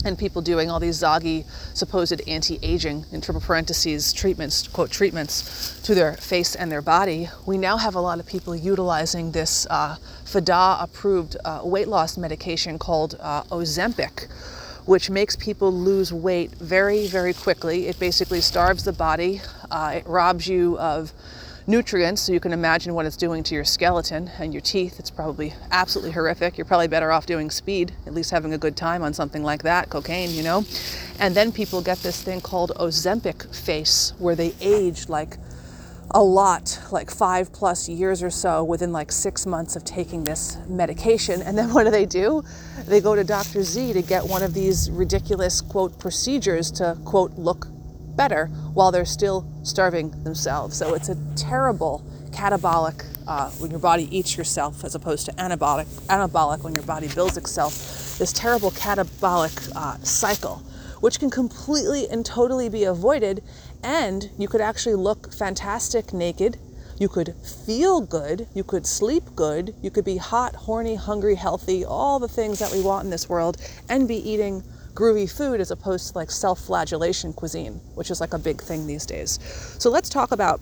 and 0.06 0.18
people 0.18 0.42
doing 0.42 0.70
all 0.70 0.80
these 0.80 1.02
zoggy 1.02 1.46
supposed 1.74 2.22
anti-aging 2.28 3.06
in 3.12 3.20
triple 3.22 3.42
parentheses 3.42 4.14
treatments 4.14 4.68
quote 4.68 4.90
treatments 4.92 5.80
to 5.82 5.94
their 5.94 6.14
face 6.14 6.56
and 6.56 6.72
their 6.72 6.82
body 6.82 7.30
we 7.46 7.58
now 7.58 7.78
have 7.78 7.96
a 7.96 8.02
lot 8.02 8.20
of 8.20 8.26
people 8.26 8.56
utilizing 8.56 9.32
this 9.32 9.68
uh, 9.70 9.96
FDA 10.26 10.82
approved 10.82 11.36
uh, 11.44 11.62
weight 11.64 11.88
loss 11.88 12.18
medication 12.18 12.80
called 12.80 13.16
uh, 13.20 13.44
Ozempic 13.44 14.28
which 14.86 15.10
makes 15.10 15.36
people 15.36 15.72
lose 15.72 16.12
weight 16.12 16.52
very 16.54 17.06
very 17.06 17.32
quickly. 17.32 17.88
It 17.88 18.00
basically 18.00 18.42
starves 18.42 18.86
the 18.86 18.92
body. 18.92 19.40
Uh, 19.70 19.94
it 19.98 20.08
robs 20.08 20.48
you 20.48 20.80
of 20.80 21.14
nutrients, 21.70 22.24
so 22.24 22.34
you 22.34 22.40
can 22.40 22.52
imagine 22.52 22.96
what 22.96 23.06
it's 23.06 23.16
doing 23.16 23.44
to 23.44 23.54
your 23.54 23.64
skeleton 23.64 24.28
and 24.40 24.54
your 24.54 24.62
teeth. 24.62 25.00
It's 25.00 25.12
probably 25.12 25.54
absolutely 25.72 26.12
horrific. 26.12 26.58
You're 26.58 26.66
probably 26.66 26.88
better 26.88 27.12
off 27.12 27.28
doing 27.28 27.52
speed, 27.52 27.94
at 28.08 28.14
least 28.14 28.32
having 28.32 28.54
a 28.54 28.58
good 28.58 28.76
time 28.76 29.04
on 29.04 29.14
something 29.14 29.44
like 29.44 29.62
that, 29.62 29.88
cocaine, 29.90 30.32
you 30.32 30.42
know. 30.42 30.66
And 31.20 31.36
then 31.36 31.52
people 31.52 31.84
get 31.84 32.00
this 32.00 32.24
thing 32.24 32.42
called 32.42 32.72
Ozempic 32.78 33.56
face, 33.56 34.14
where 34.18 34.36
they 34.36 34.56
age 34.60 35.10
like 35.10 35.38
a 36.10 36.24
lot, 36.24 36.80
like 36.92 37.12
five 37.12 37.54
plus 37.54 37.88
years 37.88 38.24
or 38.24 38.32
so, 38.32 38.64
within 38.64 38.92
like 38.92 39.12
six 39.12 39.46
months 39.46 39.76
of 39.76 39.86
taking 39.86 40.24
this 40.24 40.58
medication. 40.68 41.44
And 41.44 41.56
then 41.56 41.72
what 41.72 41.84
do 41.84 41.92
they 41.92 42.08
do? 42.08 42.44
They 42.88 43.00
go 43.00 43.14
to 43.14 43.24
Dr. 43.24 43.62
Z 43.62 43.94
to 43.94 44.02
get 44.02 44.26
one 44.26 44.42
of 44.42 44.56
these 44.56 44.90
ridiculous, 44.90 45.62
quote, 45.62 46.00
procedures 46.00 46.72
to, 46.72 46.98
quote, 47.06 47.34
look 47.38 47.68
better 48.20 48.48
while 48.74 48.92
they're 48.92 49.06
still 49.06 49.48
starving 49.64 50.12
themselves. 50.26 50.76
So 50.76 50.94
it's 50.94 51.08
a 51.08 51.16
terrible 51.38 52.04
catabolic 52.32 53.06
uh, 53.26 53.50
when 53.52 53.72
your 53.72 53.80
body 53.80 54.10
eats 54.16 54.38
yourself 54.38 54.84
as 54.84 54.94
opposed 54.94 55.26
to 55.28 55.32
anabolic, 55.34 55.86
anabolic 56.08 56.62
when 56.62 56.74
your 56.76 56.84
body 56.84 57.08
builds 57.08 57.38
itself. 57.38 57.74
This 58.20 58.34
terrible 58.34 58.72
catabolic 58.72 59.72
uh, 59.74 59.98
cycle, 60.04 60.58
which 61.00 61.18
can 61.18 61.30
completely 61.30 62.10
and 62.10 62.26
totally 62.26 62.68
be 62.68 62.84
avoided, 62.84 63.42
and 63.84 64.30
you 64.38 64.50
could 64.50 64.60
actually 64.60 64.96
look 64.96 65.32
fantastic 65.32 66.12
naked. 66.12 66.58
You 67.00 67.08
could 67.08 67.34
feel 67.66 68.02
good. 68.02 68.48
You 68.54 68.66
could 68.66 68.86
sleep 68.86 69.24
good. 69.34 69.74
You 69.82 69.92
could 69.92 70.04
be 70.04 70.18
hot, 70.18 70.56
horny, 70.56 70.96
hungry, 70.96 71.36
healthy, 71.36 71.86
all 71.86 72.20
the 72.20 72.28
things 72.28 72.60
that 72.60 72.74
we 72.74 72.82
want 72.82 73.06
in 73.06 73.12
this 73.12 73.30
world, 73.30 73.56
and 73.88 74.10
be 74.10 74.18
eating 74.30 74.62
groovy 74.94 75.30
food 75.30 75.60
as 75.62 75.72
opposed 75.72 76.12
to 76.12 76.18
like 76.18 76.32
self 76.32 76.60
flagellation 76.60 77.34
cuisine, 77.34 77.74
which 77.96 78.12
is 78.12 78.22
like 78.22 78.34
a 78.34 78.40
big 78.40 78.62
thing 78.62 78.88
these 78.88 79.06
days. 79.06 79.40
So 79.80 79.90
let's 79.90 80.10
talk 80.10 80.32
about, 80.32 80.60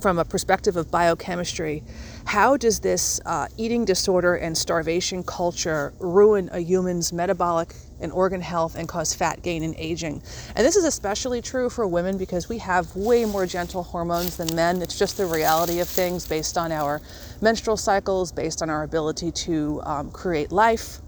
from 0.00 0.18
a 0.18 0.24
perspective 0.24 0.76
of 0.76 0.90
biochemistry, 0.90 1.82
how 2.24 2.56
does 2.56 2.80
this 2.80 3.20
uh, 3.26 3.48
eating 3.56 3.84
disorder 3.84 4.36
and 4.36 4.56
starvation 4.56 5.22
culture 5.22 5.92
ruin 5.98 6.48
a 6.52 6.60
human's 6.60 7.12
metabolic 7.12 7.74
and 8.00 8.10
organ 8.12 8.40
health 8.40 8.76
and 8.76 8.88
cause 8.88 9.14
fat 9.14 9.42
gain 9.42 9.62
and 9.62 9.74
aging? 9.76 10.22
And 10.56 10.66
this 10.66 10.76
is 10.76 10.84
especially 10.84 11.42
true 11.42 11.68
for 11.68 11.86
women 11.86 12.16
because 12.16 12.48
we 12.48 12.58
have 12.58 12.94
way 12.96 13.24
more 13.24 13.46
gentle 13.46 13.82
hormones 13.82 14.36
than 14.36 14.54
men. 14.54 14.80
It's 14.80 14.98
just 14.98 15.16
the 15.16 15.26
reality 15.26 15.80
of 15.80 15.88
things 15.88 16.26
based 16.26 16.56
on 16.56 16.72
our 16.72 17.02
menstrual 17.42 17.76
cycles, 17.76 18.32
based 18.32 18.62
on 18.62 18.70
our 18.70 18.84
ability 18.84 19.32
to 19.32 19.82
um, 19.84 20.10
create 20.10 20.50
life 20.50 21.00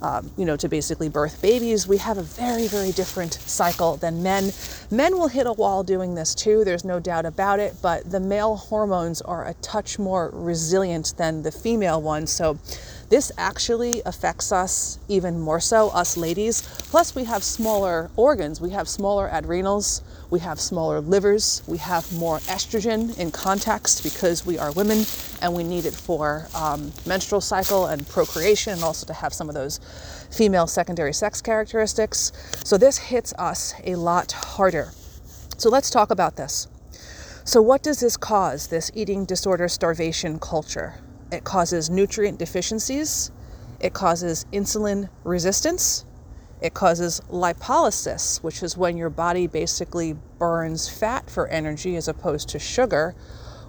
um, 0.00 0.30
you 0.36 0.44
know, 0.44 0.56
to 0.56 0.68
basically 0.68 1.08
birth 1.08 1.40
babies, 1.42 1.86
we 1.86 1.98
have 1.98 2.18
a 2.18 2.22
very, 2.22 2.66
very 2.66 2.92
different 2.92 3.34
cycle 3.34 3.96
than 3.96 4.22
men. 4.22 4.52
Men 4.90 5.18
will 5.18 5.28
hit 5.28 5.46
a 5.46 5.52
wall 5.52 5.82
doing 5.82 6.14
this 6.14 6.34
too, 6.34 6.64
there's 6.64 6.84
no 6.84 7.00
doubt 7.00 7.26
about 7.26 7.60
it, 7.60 7.74
but 7.82 8.10
the 8.10 8.20
male 8.20 8.56
hormones 8.56 9.20
are 9.22 9.46
a 9.46 9.54
touch 9.54 9.98
more 9.98 10.30
resilient 10.32 11.14
than 11.16 11.42
the 11.42 11.52
female 11.52 12.00
ones. 12.00 12.30
So 12.30 12.58
this 13.10 13.32
actually 13.36 14.02
affects 14.06 14.52
us 14.52 14.98
even 15.08 15.40
more 15.40 15.60
so, 15.60 15.90
us 15.90 16.16
ladies. 16.16 16.62
Plus, 16.62 17.14
we 17.14 17.24
have 17.24 17.42
smaller 17.42 18.10
organs, 18.16 18.60
we 18.60 18.70
have 18.70 18.88
smaller 18.88 19.28
adrenals, 19.32 20.02
we 20.30 20.38
have 20.40 20.60
smaller 20.60 21.00
livers, 21.00 21.62
we 21.66 21.78
have 21.78 22.10
more 22.12 22.38
estrogen 22.40 23.16
in 23.18 23.30
context 23.30 24.02
because 24.02 24.46
we 24.46 24.58
are 24.58 24.72
women 24.72 25.04
and 25.42 25.52
we 25.54 25.64
need 25.64 25.84
it 25.84 25.94
for 25.94 26.46
um, 26.54 26.92
menstrual 27.06 27.40
cycle 27.40 27.86
and 27.86 28.06
procreation 28.08 28.74
and 28.74 28.84
also 28.84 29.06
to 29.06 29.12
have 29.12 29.34
some 29.34 29.48
of 29.48 29.54
those 29.54 29.80
female 30.30 30.66
secondary 30.66 31.12
sex 31.12 31.40
characteristics. 31.40 32.32
So 32.64 32.78
this 32.78 32.98
hits 32.98 33.32
us 33.34 33.74
a 33.84 33.96
lot 33.96 34.32
harder. 34.32 34.92
So 35.56 35.68
let's 35.68 35.90
talk 35.90 36.10
about 36.10 36.36
this. 36.36 36.68
So, 37.44 37.60
what 37.60 37.82
does 37.82 38.00
this 38.00 38.16
cause, 38.16 38.68
this 38.68 38.90
eating 38.94 39.24
disorder 39.24 39.66
starvation 39.66 40.38
culture? 40.38 40.94
It 41.32 41.42
causes 41.42 41.90
nutrient 41.90 42.38
deficiencies, 42.38 43.32
it 43.80 43.92
causes 43.92 44.46
insulin 44.52 45.08
resistance, 45.24 46.04
it 46.60 46.74
causes 46.74 47.20
lipolysis, 47.30 48.42
which 48.42 48.62
is 48.62 48.76
when 48.76 48.96
your 48.96 49.10
body 49.10 49.46
basically 49.46 50.16
burns 50.38 50.88
fat 50.88 51.30
for 51.30 51.48
energy 51.48 51.96
as 51.96 52.08
opposed 52.08 52.48
to 52.50 52.58
sugar, 52.58 53.14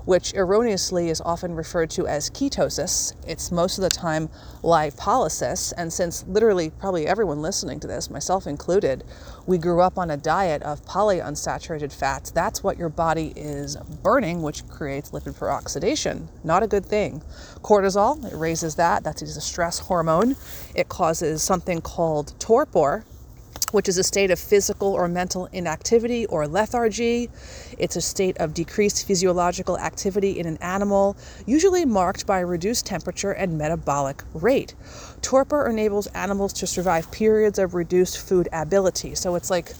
which 0.05 0.34
erroneously 0.34 1.10
is 1.10 1.22
often 1.22 1.55
referred 1.55 1.89
to 1.91 2.08
as 2.08 2.29
ketosis. 2.29 3.13
It's 3.27 3.51
most 3.51 3.77
of 3.77 3.84
the 3.84 3.89
time 3.89 4.29
lipolysis. 4.63 5.74
And 5.77 5.91
since 5.91 6.25
literally 6.27 6.70
probably 6.70 7.08
everyone 7.08 7.41
listening 7.41 7.79
to 7.81 7.88
this, 7.88 8.10
myself 8.10 8.48
included, 8.48 9.03
we 9.48 9.58
grew 9.58 9.81
up 9.81 9.98
on 9.98 10.12
a 10.12 10.17
diet 10.17 10.62
of 10.63 10.86
polyunsaturated 10.86 11.91
fats, 11.91 12.31
that's 12.31 12.63
what 12.63 12.77
your 12.77 12.89
body 12.89 13.34
is 13.36 13.75
burning, 14.03 14.41
which 14.41 14.67
creates 14.67 15.12
lipid 15.12 15.38
peroxidation. 15.38 16.27
Not 16.43 16.63
a 16.63 16.67
good 16.67 16.86
thing. 16.86 17.22
Cortisol, 17.62 18.24
it 18.31 18.36
raises 18.36 18.75
that. 18.75 19.03
That's 19.03 19.22
a 19.22 19.41
stress 19.41 19.79
hormone. 19.79 20.36
It 20.75 20.89
causes 20.89 21.41
something 21.43 21.81
called 21.81 22.39
torpor, 22.39 23.03
which 23.72 23.90
is 23.90 23.98
a 23.98 24.04
state 24.04 24.32
of 24.32 24.40
physical 24.40 24.94
or 24.94 25.08
mental 25.08 25.48
inactivity 25.51 26.25
or 26.28 26.48
lethargy. 26.48 27.30
It's 27.78 27.96
a 27.96 28.01
state 28.01 28.38
of 28.38 28.54
decreased 28.54 29.06
physiological 29.06 29.78
activity 29.78 30.40
in 30.40 30.46
an 30.46 30.58
animal, 30.58 31.18
usually 31.46 31.86
marked 31.86 32.25
by 32.25 32.40
reduced 32.40 32.86
temperature 32.86 33.32
and 33.32 33.58
metabolic 33.58 34.24
rate. 34.34 34.75
Torpor 35.22 35.68
enables 35.68 36.08
animals 36.08 36.54
to 36.54 36.68
survive 36.68 37.12
periods 37.12 37.60
of 37.60 37.74
reduced 37.74 38.18
food 38.18 38.48
ability. 38.51 39.16
So 39.16 39.36
it's 39.36 39.50
like 39.50 39.74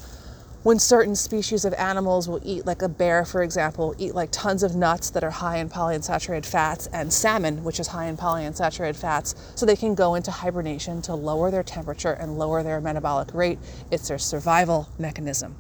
when 0.64 0.78
certain 0.78 1.16
species 1.16 1.66
of 1.66 1.74
animals 1.74 2.30
will 2.30 2.40
eat, 2.44 2.66
like 2.66 2.82
a 2.84 2.90
bear, 2.90 3.26
for 3.26 3.42
example, 3.42 3.96
eat 3.98 4.14
like 4.14 4.30
tons 4.32 4.62
of 4.62 4.76
nuts 4.76 5.10
that 5.10 5.24
are 5.24 5.32
high 5.32 5.58
in 5.58 5.70
polyunsaturated 5.70 6.46
fats 6.46 6.88
and 6.94 7.12
salmon, 7.12 7.64
which 7.64 7.80
is 7.80 7.88
high 7.88 8.06
in 8.06 8.16
polyunsaturated 8.16 8.96
fats, 8.96 9.34
so 9.56 9.66
they 9.66 9.76
can 9.76 9.96
go 9.96 10.14
into 10.14 10.30
hibernation 10.30 11.02
to 11.02 11.16
lower 11.16 11.50
their 11.50 11.64
temperature 11.64 12.14
and 12.14 12.38
lower 12.38 12.62
their 12.62 12.80
metabolic 12.80 13.34
rate. 13.34 13.58
It's 13.90 14.08
their 14.08 14.20
survival 14.20 14.88
mechanism. 15.00 15.56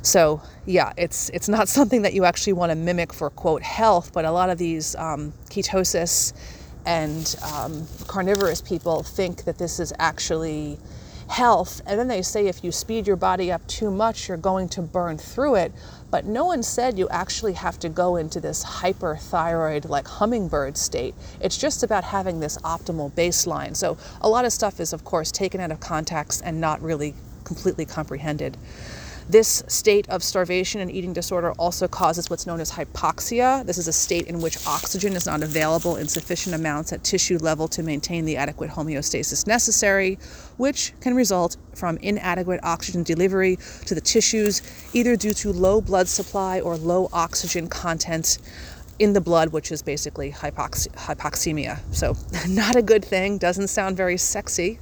So 0.00 0.40
yeah, 0.64 0.92
it's 0.96 1.28
it's 1.30 1.48
not 1.48 1.68
something 1.76 2.02
that 2.02 2.14
you 2.14 2.24
actually 2.24 2.54
want 2.54 2.70
to 2.70 2.76
mimic 2.76 3.12
for 3.12 3.28
quote 3.28 3.62
health, 3.62 4.12
but 4.14 4.24
a 4.24 4.30
lot 4.30 4.48
of 4.48 4.56
these 4.56 4.94
um, 4.96 5.34
ketosis 5.50 6.32
and 6.86 7.34
um, 7.52 7.86
carnivorous 8.06 8.62
people 8.62 9.02
think 9.02 9.44
that 9.44 9.58
this 9.58 9.80
is 9.80 9.92
actually 9.98 10.78
health. 11.28 11.80
And 11.86 11.98
then 11.98 12.08
they 12.08 12.22
say 12.22 12.46
if 12.46 12.62
you 12.62 12.72
speed 12.72 13.06
your 13.06 13.16
body 13.16 13.50
up 13.50 13.66
too 13.66 13.90
much, 13.90 14.28
you're 14.28 14.36
going 14.36 14.68
to 14.70 14.82
burn 14.82 15.18
through 15.18 15.56
it. 15.56 15.72
But 16.10 16.24
no 16.24 16.44
one 16.46 16.62
said 16.62 16.98
you 16.98 17.08
actually 17.08 17.54
have 17.54 17.78
to 17.80 17.88
go 17.88 18.16
into 18.16 18.40
this 18.40 18.64
hyperthyroid, 18.64 19.88
like 19.88 20.06
hummingbird 20.06 20.76
state. 20.76 21.14
It's 21.40 21.58
just 21.58 21.82
about 21.82 22.04
having 22.04 22.40
this 22.40 22.58
optimal 22.58 23.12
baseline. 23.12 23.74
So 23.76 23.98
a 24.20 24.28
lot 24.28 24.44
of 24.44 24.52
stuff 24.52 24.80
is, 24.80 24.92
of 24.92 25.04
course, 25.04 25.32
taken 25.32 25.60
out 25.60 25.72
of 25.72 25.80
context 25.80 26.42
and 26.44 26.60
not 26.60 26.80
really 26.80 27.14
completely 27.44 27.84
comprehended. 27.84 28.56
This 29.28 29.64
state 29.66 30.08
of 30.08 30.22
starvation 30.22 30.80
and 30.80 30.88
eating 30.88 31.12
disorder 31.12 31.50
also 31.58 31.88
causes 31.88 32.30
what's 32.30 32.46
known 32.46 32.60
as 32.60 32.70
hypoxia. 32.70 33.66
This 33.66 33.76
is 33.76 33.88
a 33.88 33.92
state 33.92 34.28
in 34.28 34.40
which 34.40 34.64
oxygen 34.68 35.14
is 35.14 35.26
not 35.26 35.42
available 35.42 35.96
in 35.96 36.06
sufficient 36.06 36.54
amounts 36.54 36.92
at 36.92 37.02
tissue 37.02 37.36
level 37.38 37.66
to 37.68 37.82
maintain 37.82 38.24
the 38.24 38.36
adequate 38.36 38.70
homeostasis 38.70 39.44
necessary, 39.44 40.20
which 40.58 40.92
can 41.00 41.14
result 41.14 41.56
from 41.74 41.96
inadequate 41.98 42.60
oxygen 42.62 43.02
delivery 43.02 43.58
to 43.86 43.96
the 43.96 44.00
tissues, 44.00 44.62
either 44.92 45.16
due 45.16 45.34
to 45.34 45.52
low 45.52 45.80
blood 45.80 46.06
supply 46.06 46.60
or 46.60 46.76
low 46.76 47.08
oxygen 47.12 47.66
content 47.68 48.38
in 49.00 49.12
the 49.12 49.20
blood, 49.20 49.48
which 49.48 49.72
is 49.72 49.82
basically 49.82 50.30
hypox- 50.30 50.88
hypoxemia. 50.90 51.80
So, 51.92 52.16
not 52.48 52.76
a 52.76 52.82
good 52.82 53.04
thing, 53.04 53.38
doesn't 53.38 53.68
sound 53.68 53.96
very 53.96 54.18
sexy, 54.18 54.78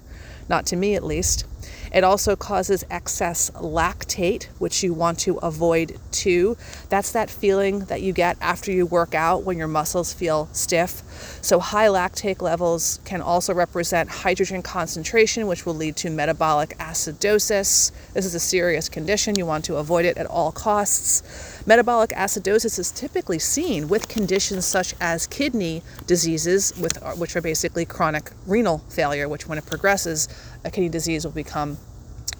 not 0.50 0.66
to 0.66 0.76
me 0.76 0.96
at 0.96 1.02
least. 1.02 1.46
It 1.94 2.02
also 2.02 2.34
causes 2.34 2.84
excess 2.90 3.50
lactate, 3.50 4.46
which 4.58 4.82
you 4.82 4.92
want 4.92 5.20
to 5.20 5.36
avoid 5.36 5.96
too. 6.10 6.56
That's 6.88 7.12
that 7.12 7.30
feeling 7.30 7.84
that 7.84 8.02
you 8.02 8.12
get 8.12 8.36
after 8.40 8.72
you 8.72 8.84
work 8.84 9.14
out 9.14 9.44
when 9.44 9.56
your 9.56 9.68
muscles 9.68 10.12
feel 10.12 10.48
stiff. 10.52 11.02
So, 11.40 11.60
high 11.60 11.86
lactate 11.86 12.42
levels 12.42 12.98
can 13.04 13.20
also 13.20 13.54
represent 13.54 14.08
hydrogen 14.10 14.60
concentration, 14.60 15.46
which 15.46 15.64
will 15.64 15.74
lead 15.74 15.94
to 15.96 16.10
metabolic 16.10 16.76
acidosis. 16.78 17.92
This 18.12 18.26
is 18.26 18.34
a 18.34 18.40
serious 18.40 18.88
condition. 18.88 19.36
You 19.36 19.46
want 19.46 19.64
to 19.66 19.76
avoid 19.76 20.04
it 20.04 20.18
at 20.18 20.26
all 20.26 20.50
costs. 20.50 21.22
Metabolic 21.64 22.10
acidosis 22.10 22.76
is 22.76 22.90
typically 22.90 23.38
seen 23.38 23.88
with 23.88 24.08
conditions 24.08 24.64
such 24.64 24.94
as 25.00 25.28
kidney 25.28 25.82
diseases, 26.08 26.76
with, 26.76 27.00
which 27.16 27.36
are 27.36 27.40
basically 27.40 27.84
chronic 27.84 28.32
renal 28.48 28.78
failure, 28.88 29.28
which, 29.28 29.46
when 29.46 29.58
it 29.58 29.66
progresses, 29.66 30.28
a 30.64 30.70
kidney 30.70 30.88
disease 30.88 31.24
will 31.24 31.32
become 31.32 31.78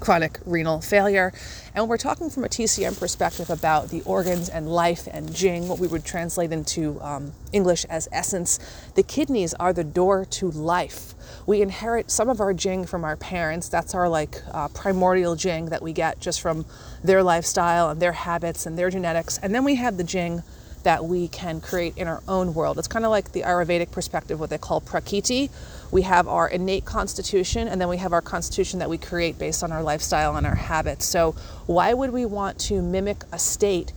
chronic 0.01 0.39
renal 0.45 0.81
failure. 0.81 1.33
And 1.75 1.89
we're 1.89 1.97
talking 1.97 2.31
from 2.31 2.45
a 2.45 2.49
TCM 2.49 2.99
perspective 2.99 3.51
about 3.51 3.89
the 3.89 4.03
organs 4.03 4.49
and 4.49 4.69
life 4.69 5.09
and 5.11 5.35
Jing, 5.35 5.69
what 5.69 5.79
we 5.79 5.87
would 5.87 6.05
translate 6.05 6.53
into 6.53 7.01
um, 7.01 7.33
English 7.53 7.85
as 7.87 8.09
essence. 8.13 8.59
The 8.95 9.03
kidneys 9.03 9.55
are 9.55 9.73
the 9.73 9.85
door 9.85 10.25
to 10.27 10.51
life. 10.51 11.15
We 11.47 11.63
inherit 11.63 12.11
some 12.11 12.29
of 12.29 12.41
our 12.41 12.53
Jing 12.53 12.85
from 12.85 13.05
our 13.05 13.17
parents. 13.17 13.69
That's 13.69 13.95
our 13.95 14.09
like 14.09 14.43
uh, 14.53 14.69
primordial 14.69 15.37
Jing 15.37 15.67
that 15.67 15.83
we 15.83 15.93
get 15.93 16.21
just 16.21 16.41
from 16.41 16.67
their 17.03 17.23
lifestyle 17.23 17.91
and 17.91 18.01
their 18.01 18.13
habits 18.13 18.67
and 18.67 18.79
their 18.79 18.91
genetics. 18.91 19.39
And 19.39 19.55
then 19.55 19.65
we 19.65 19.77
have 19.77 19.97
the 19.97 20.05
Jing 20.05 20.43
that 20.83 21.05
we 21.05 21.29
can 21.29 21.61
create 21.61 21.97
in 21.97 22.07
our 22.07 22.23
own 22.29 22.55
world. 22.55 22.79
It's 22.79 22.89
kind 22.89 23.05
of 23.07 23.11
like 23.11 23.33
the 23.33 23.41
Ayurvedic 23.41 23.91
perspective, 23.91 24.39
what 24.39 24.51
they 24.51 24.59
call 24.59 24.81
prakriti. 24.83 25.51
We 25.91 26.03
have 26.03 26.27
our 26.29 26.49
innate 26.49 26.85
constitution, 26.85 27.69
and 27.69 27.81
then 27.81 27.89
we 27.89 27.99
have 27.99 28.13
our 28.13 28.23
constitution 28.23 28.79
that 28.81 28.91
we 28.91 28.99
create 28.99 29.39
based 29.39 29.63
on 29.63 29.73
our 29.73 29.83
lifestyle 29.83 30.37
and 30.37 30.47
our 30.47 30.55
habits. 30.55 31.05
So, 31.05 31.33
why 31.67 31.95
would 31.95 32.11
we 32.11 32.27
want 32.27 32.59
to 32.61 32.83
mimic 32.83 33.25
a 33.33 33.39
state 33.39 33.93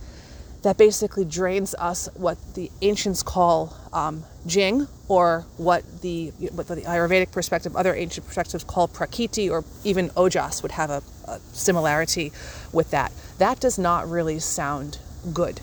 that 0.62 0.76
basically 0.76 1.24
drains 1.24 1.74
us 1.76 2.08
what 2.14 2.36
the 2.54 2.70
ancients 2.82 3.22
call 3.22 3.76
um, 3.92 4.24
jing, 4.46 4.88
or 5.08 5.44
what 5.56 5.84
the, 6.02 6.28
what 6.52 6.66
the 6.68 6.82
Ayurvedic 6.82 7.32
perspective, 7.32 7.76
other 7.76 7.94
ancient 7.94 8.26
perspectives 8.26 8.64
call 8.64 8.88
prakriti, 8.88 9.48
or 9.48 9.64
even 9.84 10.10
ojas 10.10 10.62
would 10.62 10.72
have 10.72 10.90
a, 10.90 11.02
a 11.26 11.38
similarity 11.52 12.32
with 12.72 12.90
that. 12.90 13.12
That 13.38 13.60
does 13.60 13.78
not 13.78 14.08
really 14.08 14.38
sound 14.40 14.98
good. 15.32 15.60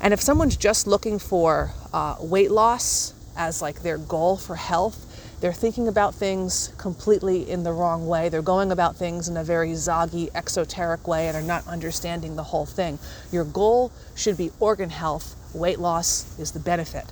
And 0.00 0.12
if 0.12 0.20
someone's 0.20 0.56
just 0.56 0.86
looking 0.86 1.18
for 1.18 1.72
uh, 1.92 2.16
weight 2.20 2.50
loss 2.50 3.14
as 3.36 3.62
like 3.62 3.82
their 3.82 3.98
goal 3.98 4.36
for 4.36 4.56
health, 4.56 5.00
they're 5.40 5.52
thinking 5.52 5.88
about 5.88 6.14
things 6.14 6.72
completely 6.78 7.48
in 7.48 7.64
the 7.64 7.72
wrong 7.72 8.06
way. 8.06 8.28
They're 8.28 8.42
going 8.42 8.72
about 8.72 8.96
things 8.96 9.28
in 9.28 9.36
a 9.36 9.44
very 9.44 9.70
zoggy, 9.72 10.30
exoteric 10.34 11.06
way, 11.06 11.28
and 11.28 11.36
are 11.36 11.42
not 11.42 11.66
understanding 11.66 12.36
the 12.36 12.44
whole 12.44 12.66
thing. 12.66 12.98
Your 13.30 13.44
goal 13.44 13.92
should 14.14 14.36
be 14.36 14.50
organ 14.60 14.90
health. 14.90 15.36
Weight 15.54 15.78
loss 15.78 16.38
is 16.38 16.52
the 16.52 16.60
benefit. 16.60 17.04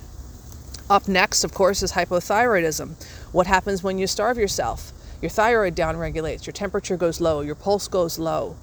Up 0.89 1.07
next, 1.07 1.43
of 1.43 1.53
course, 1.53 1.81
is 1.81 1.93
hypothyroidism. 1.93 2.95
What 3.31 3.47
happens 3.47 3.83
when 3.83 3.97
you 3.97 4.07
starve 4.07 4.37
yourself? 4.37 4.91
Your 5.21 5.29
thyroid 5.29 5.75
downregulates, 5.75 6.45
your 6.45 6.53
temperature 6.53 6.97
goes 6.97 7.21
low, 7.21 7.39
your 7.39 7.55
pulse 7.55 7.87
goes 7.87 8.19
low, 8.19 8.57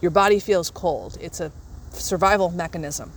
your 0.00 0.10
body 0.10 0.40
feels 0.40 0.70
cold. 0.70 1.18
It's 1.20 1.40
a 1.40 1.52
survival 1.92 2.50
mechanism. 2.50 3.12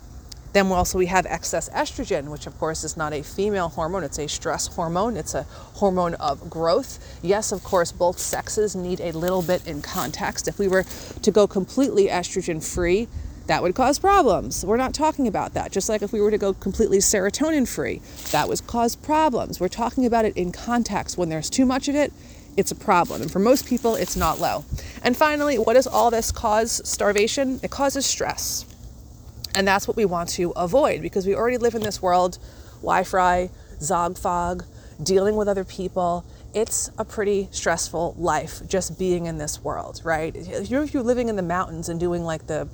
Then 0.54 0.68
also 0.72 0.98
we 0.98 1.06
have 1.08 1.26
excess 1.26 1.70
estrogen, 1.70 2.30
which 2.30 2.48
of 2.48 2.58
course 2.58 2.84
is 2.84 2.98
not 2.98 3.14
a 3.14 3.22
female 3.22 3.70
hormone, 3.70 4.04
it's 4.04 4.18
a 4.18 4.28
stress 4.28 4.68
hormone. 4.68 5.16
It's 5.16 5.36
a 5.36 5.44
hormone 5.44 6.16
of 6.16 6.50
growth. 6.50 7.20
Yes, 7.22 7.52
of 7.52 7.64
course, 7.64 7.92
both 7.92 8.20
sexes 8.20 8.76
need 8.76 9.00
a 9.00 9.12
little 9.12 9.42
bit 9.42 9.68
in 9.68 9.82
context. 9.82 10.48
If 10.48 10.58
we 10.58 10.68
were 10.68 10.86
to 11.22 11.32
go 11.32 11.48
completely 11.48 12.08
estrogen 12.08 12.64
free, 12.64 13.08
that 13.48 13.64
would 13.64 13.74
cause 13.74 13.98
problems. 13.98 14.64
We're 14.64 14.78
not 14.78 14.94
talking 14.94 15.28
about 15.28 15.56
that. 15.56 15.72
Just 15.72 15.90
like 15.90 16.04
if 16.04 16.14
we 16.14 16.22
were 16.22 16.30
to 16.30 16.38
go 16.38 16.54
completely 16.54 17.00
serotonin 17.00 17.68
free, 17.68 18.02
that 18.32 18.48
would 18.48 18.66
cause 18.68 18.96
problems. 18.96 19.60
We're 19.60 19.70
talking 19.70 20.06
about 20.06 20.26
it 20.26 20.38
in 20.38 20.52
context. 20.52 21.18
When 21.18 21.30
there's 21.30 21.50
too 21.50 21.66
much 21.66 21.88
of 21.88 21.96
it, 21.96 22.14
it's 22.56 22.72
a 22.72 22.76
problem. 22.76 23.24
And 23.24 23.32
for 23.32 23.40
most 23.40 23.66
people, 23.66 23.96
it's 23.96 24.16
not 24.16 24.40
low. 24.40 24.66
And 25.02 25.18
finally, 25.18 25.58
what 25.58 25.74
does 25.74 25.88
all 25.88 26.12
this 26.12 26.32
cause 26.32 26.82
starvation? 26.88 27.60
It 27.64 27.72
causes 27.72 28.06
stress. 28.06 28.66
And 29.56 29.68
that's 29.68 29.88
what 29.88 29.98
we 29.98 30.06
want 30.06 30.30
to 30.30 30.52
avoid 30.52 31.02
because 31.02 31.26
we 31.26 31.36
already 31.36 31.58
live 31.58 31.76
in 31.76 31.82
this 31.82 32.02
world, 32.02 32.38
Wi-Fi, 32.82 33.50
Zog 33.82 34.18
fog, 34.18 34.64
dealing 35.02 35.36
with 35.36 35.48
other 35.48 35.64
people. 35.64 36.26
It's 36.54 36.92
a 36.98 37.06
pretty 37.06 37.48
stressful 37.52 38.16
life 38.18 38.62
just 38.68 38.98
being 38.98 39.26
in 39.26 39.38
this 39.38 39.64
world, 39.64 40.02
right? 40.04 40.36
You 40.36 40.78
know, 40.78 40.84
if 40.84 40.94
you're 40.94 41.04
living 41.04 41.30
in 41.30 41.36
the 41.36 41.44
mountains 41.44 41.90
and 41.90 42.00
doing 42.00 42.24
like 42.24 42.48
the 42.48 42.68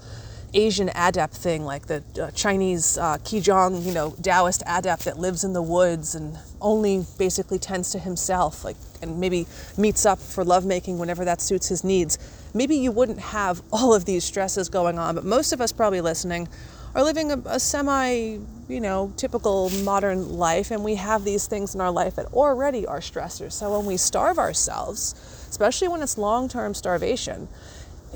Asian 0.54 0.90
adept 0.96 1.36
thing, 1.36 1.66
like 1.66 1.88
the 1.88 2.04
uh, 2.22 2.32
Chinese 2.32 2.98
uh, 2.98 3.18
Qigong, 3.18 3.86
you 3.86 3.94
know, 3.94 4.16
Taoist 4.22 4.64
adept 4.66 5.04
that 5.06 5.20
lives 5.20 5.44
in 5.44 5.54
the 5.54 5.62
woods 5.62 6.16
and 6.16 6.38
only 6.62 7.06
basically 7.18 7.60
tends 7.60 7.92
to 7.92 8.00
himself, 8.00 8.64
like, 8.64 8.78
and 9.08 9.20
maybe 9.20 9.48
meets 9.78 10.06
up 10.06 10.20
for 10.20 10.44
lovemaking 10.44 10.98
whenever 10.98 11.26
that 11.26 11.42
suits 11.42 11.68
his 11.68 11.84
needs. 11.84 12.18
Maybe 12.54 12.76
you 12.76 12.92
wouldn't 12.92 13.20
have 13.20 13.62
all 13.72 13.94
of 13.94 14.06
these 14.06 14.24
stresses 14.24 14.70
going 14.70 15.00
on, 15.00 15.16
but 15.16 15.26
most 15.26 15.54
of 15.54 15.62
us 15.62 15.72
probably 15.72 16.02
listening 16.02 16.48
are 16.94 17.04
living 17.04 17.32
a, 17.32 17.38
a 17.46 17.60
semi, 17.60 18.38
you 18.70 18.80
know, 18.80 19.14
typical 19.18 19.70
modern 19.84 20.38
life, 20.38 20.72
and 20.72 20.84
we 20.84 20.96
have 20.96 21.26
these 21.26 21.46
things 21.46 21.76
in 21.76 21.82
our 21.82 21.92
life 21.92 22.16
that 22.16 22.26
already 22.28 22.88
are 22.88 23.00
stressors. 23.00 23.52
So 23.52 23.78
when 23.78 23.86
we 23.86 23.98
starve 23.98 24.40
ourselves, 24.40 25.14
especially 25.50 25.90
when 25.90 26.02
it's 26.02 26.18
long 26.18 26.48
term 26.48 26.74
starvation, 26.74 27.50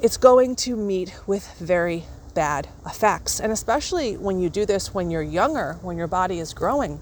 it's 0.01 0.15
going 0.17 0.55
to 0.55 0.77
meet 0.77 1.13
with 1.27 1.53
very 1.60 2.05
bad 2.34 2.69
effects. 2.86 3.41
And 3.41 3.51
especially 3.51 4.15
when 4.15 4.39
you 4.39 4.50
do 4.50 4.65
this 4.65 4.93
when 4.93 5.12
you're 5.12 5.22
younger, 5.22 5.74
when 5.81 5.98
your 5.98 6.08
body 6.08 6.39
is 6.39 6.53
growing, 6.53 7.01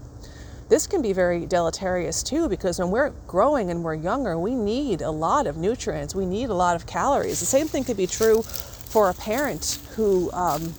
this 0.68 0.86
can 0.86 1.00
be 1.00 1.12
very 1.12 1.46
deleterious 1.46 2.22
too 2.22 2.48
because 2.48 2.78
when 2.78 2.90
we're 2.90 3.10
growing 3.26 3.70
and 3.70 3.82
we're 3.82 3.94
younger, 3.94 4.38
we 4.38 4.54
need 4.54 5.00
a 5.00 5.10
lot 5.10 5.46
of 5.46 5.56
nutrients, 5.56 6.14
we 6.14 6.26
need 6.26 6.50
a 6.50 6.54
lot 6.54 6.76
of 6.76 6.86
calories. 6.86 7.40
The 7.40 7.46
same 7.46 7.68
thing 7.68 7.84
could 7.84 7.96
be 7.96 8.06
true 8.06 8.42
for 8.42 9.08
a 9.08 9.14
parent 9.14 9.78
who 9.96 10.30
um, 10.32 10.74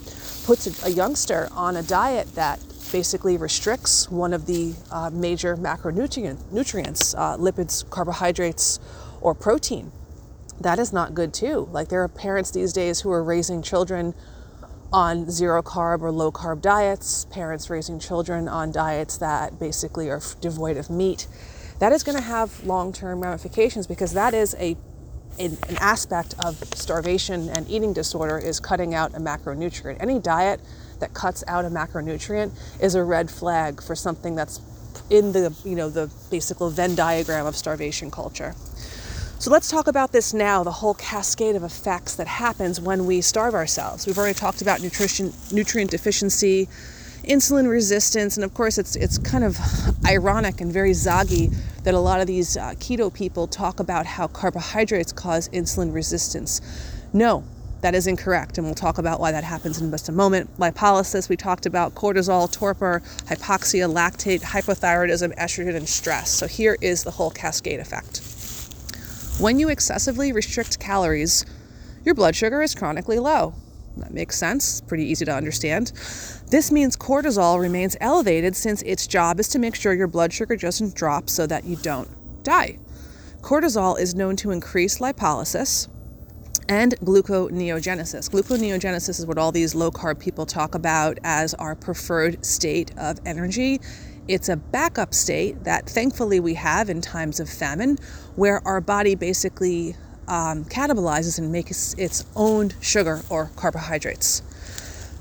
puts 0.46 0.84
a, 0.86 0.92
youngster 0.92 1.48
on 1.52 1.76
a 1.76 1.84
diet 1.84 2.34
that 2.36 2.60
basically 2.92 3.38
restricts 3.38 4.10
one 4.10 4.34
of 4.34 4.46
the 4.46 4.74
uh, 4.92 5.10
major 5.12 5.56
macronutrient 5.56 6.52
nutrients, 6.52 7.14
uh, 7.16 7.38
lipids, 7.38 7.88
carbohydrates, 7.90 8.80
or 9.22 9.36
protein. 9.36 9.92
That 10.60 10.80
is 10.80 10.92
not 10.92 11.14
good 11.14 11.34
too. 11.34 11.70
Like 11.72 11.90
there 11.90 12.04
are 12.04 12.08
parents 12.08 12.52
these 12.52 12.74
days 12.74 13.02
who 13.02 13.12
are 13.12 13.24
raising 13.24 13.62
children 13.62 14.14
on 14.92 15.30
zero 15.30 15.62
carb 15.62 16.02
or 16.02 16.12
low 16.12 16.32
carb 16.32 16.62
diets, 16.62 17.26
parents 17.26 17.70
raising 17.70 18.00
children 18.00 18.48
on 18.48 18.72
diets 18.72 19.18
that 19.18 19.60
basically 19.60 20.10
are 20.10 20.22
devoid 20.42 20.78
of 20.78 20.90
meat. 20.90 21.28
That 21.80 21.92
is 21.92 22.04
going 22.04 22.18
to 22.18 22.24
have 22.24 22.64
long 22.66 22.92
term 22.92 23.22
ramifications 23.22 23.88
because 23.88 24.14
that 24.14 24.34
is 24.34 24.56
a 24.60 24.76
an 25.38 25.58
aspect 25.80 26.36
of 26.44 26.56
starvation 26.76 27.48
and 27.50 27.70
eating 27.70 27.94
disorder 27.94 28.38
is 28.38 28.60
cutting 28.60 28.94
out 28.94 29.16
a 29.16 29.20
macronutrient. 29.20 29.96
Any 30.02 30.20
diet 30.20 30.60
that 31.00 31.14
cuts 31.14 31.46
out 31.48 31.64
a 31.64 31.70
macronutrient 31.70 32.52
is 32.82 32.96
a 32.96 33.04
red 33.04 33.32
flag 33.32 33.82
for 33.82 33.96
something 33.96 34.36
that's 34.36 34.60
in 35.10 35.32
the 35.32 35.56
you 35.64 35.76
know 35.76 35.90
the 35.90 36.12
basic 36.30 36.58
Venn 36.60 36.96
diagram 36.96 37.46
of 37.46 37.56
starvation 37.56 38.12
culture. 38.12 38.54
So 39.40 39.52
let's 39.52 39.72
talk 39.72 39.88
about 39.88 40.12
this 40.12 40.34
now, 40.34 40.66
the 40.66 40.72
whole 40.72 40.96
cascade 40.96 41.56
of 41.56 41.64
effects 41.64 42.14
that 42.16 42.28
happens 42.28 42.82
when 42.82 43.06
we 43.06 43.22
starve 43.22 43.54
ourselves. 43.54 44.06
We've 44.06 44.18
already 44.18 44.34
talked 44.38 44.62
about 44.62 44.82
nutrition 44.82 45.32
nutrient 45.50 45.92
deficiency, 45.92 46.68
insulin 47.24 47.70
resistance, 47.70 48.36
and 48.36 48.44
of 48.44 48.54
course 48.54 48.78
it's 48.78 48.98
it's 48.98 49.18
kind 49.18 49.46
of 49.46 49.58
ironic 50.06 50.60
and 50.60 50.74
very 50.74 50.92
zoggy 50.92 51.56
that 51.84 51.94
a 51.94 52.00
lot 52.00 52.20
of 52.20 52.28
these 52.28 52.58
uh, 52.58 52.72
keto 52.80 53.14
people 53.14 53.48
talk 53.48 53.80
about 53.80 54.06
how 54.06 54.28
carbohydrates 54.28 55.14
cause 55.14 55.48
insulin 55.50 55.94
resistance. 55.94 56.60
No, 57.14 57.46
that 57.80 57.96
is 57.96 58.08
incorrect, 58.08 58.58
and 58.58 58.68
we'll 58.68 58.76
talk 58.76 58.98
about 58.98 59.22
why 59.22 59.32
that 59.32 59.46
happens 59.46 59.80
in 59.80 59.90
just 59.90 60.10
a 60.10 60.12
moment. 60.12 60.50
Lipolysis, 60.58 61.30
we 61.30 61.38
talked 61.38 61.66
about 61.66 61.96
cortisol, 61.96 62.52
torpor, 62.52 63.02
hypoxia, 63.28 63.90
lactate, 63.90 64.42
hypothyroidism, 64.42 65.34
estrogen, 65.38 65.76
and 65.76 65.88
stress. 65.88 66.30
So 66.30 66.46
here 66.46 66.76
is 66.82 67.06
the 67.06 67.12
whole 67.12 67.32
cascade 67.32 67.80
effect. 67.80 68.29
When 69.40 69.58
you 69.58 69.70
excessively 69.70 70.34
restrict 70.34 70.82
calories, 70.82 71.46
your 72.04 72.14
blood 72.14 72.36
sugar 72.36 72.62
is 72.62 72.76
chronically 72.76 73.20
low. 73.20 73.54
That 73.96 74.14
makes 74.14 74.38
sense, 74.38 74.82
pretty 74.82 75.06
easy 75.06 75.24
to 75.24 75.34
understand. 75.34 75.94
This 76.48 76.74
means 76.74 76.98
cortisol 76.98 77.58
remains 77.58 77.96
elevated 78.02 78.58
since 78.58 78.82
its 78.82 79.08
job 79.08 79.40
is 79.40 79.48
to 79.50 79.60
make 79.60 79.76
sure 79.76 79.94
your 79.94 80.08
blood 80.08 80.34
sugar 80.34 80.58
doesn't 80.58 80.94
drop 80.94 81.30
so 81.30 81.48
that 81.48 81.64
you 81.64 81.78
don't 81.78 82.10
die. 82.44 82.80
Cortisol 83.40 83.98
is 83.98 84.14
known 84.14 84.36
to 84.36 84.52
increase 84.52 85.00
lipolysis, 85.00 85.88
and 86.70 86.96
gluconeogenesis. 87.00 88.30
Gluconeogenesis 88.30 89.20
is 89.20 89.26
what 89.26 89.38
all 89.38 89.52
these 89.52 89.74
low 89.74 89.90
carb 89.90 90.20
people 90.20 90.46
talk 90.46 90.76
about 90.76 91.18
as 91.24 91.54
our 91.56 91.76
preferred 91.76 92.46
state 92.46 92.92
of 92.98 93.20
energy. 93.26 93.80
It's 94.30 94.48
a 94.48 94.56
backup 94.56 95.16
state 95.16 95.64
that 95.64 95.90
thankfully 95.90 96.40
we 96.40 96.54
have 96.54 96.88
in 96.88 97.02
times 97.02 97.40
of 97.40 97.50
famine, 97.50 97.98
where 98.36 98.62
our 98.64 98.80
body 98.80 99.16
basically 99.16 99.96
um, 100.28 100.66
catabolizes 100.66 101.40
and 101.40 101.52
makes 101.52 101.96
its 101.96 102.26
own 102.36 102.70
sugar 102.80 103.24
or 103.32 103.50
carbohydrates. 103.56 104.44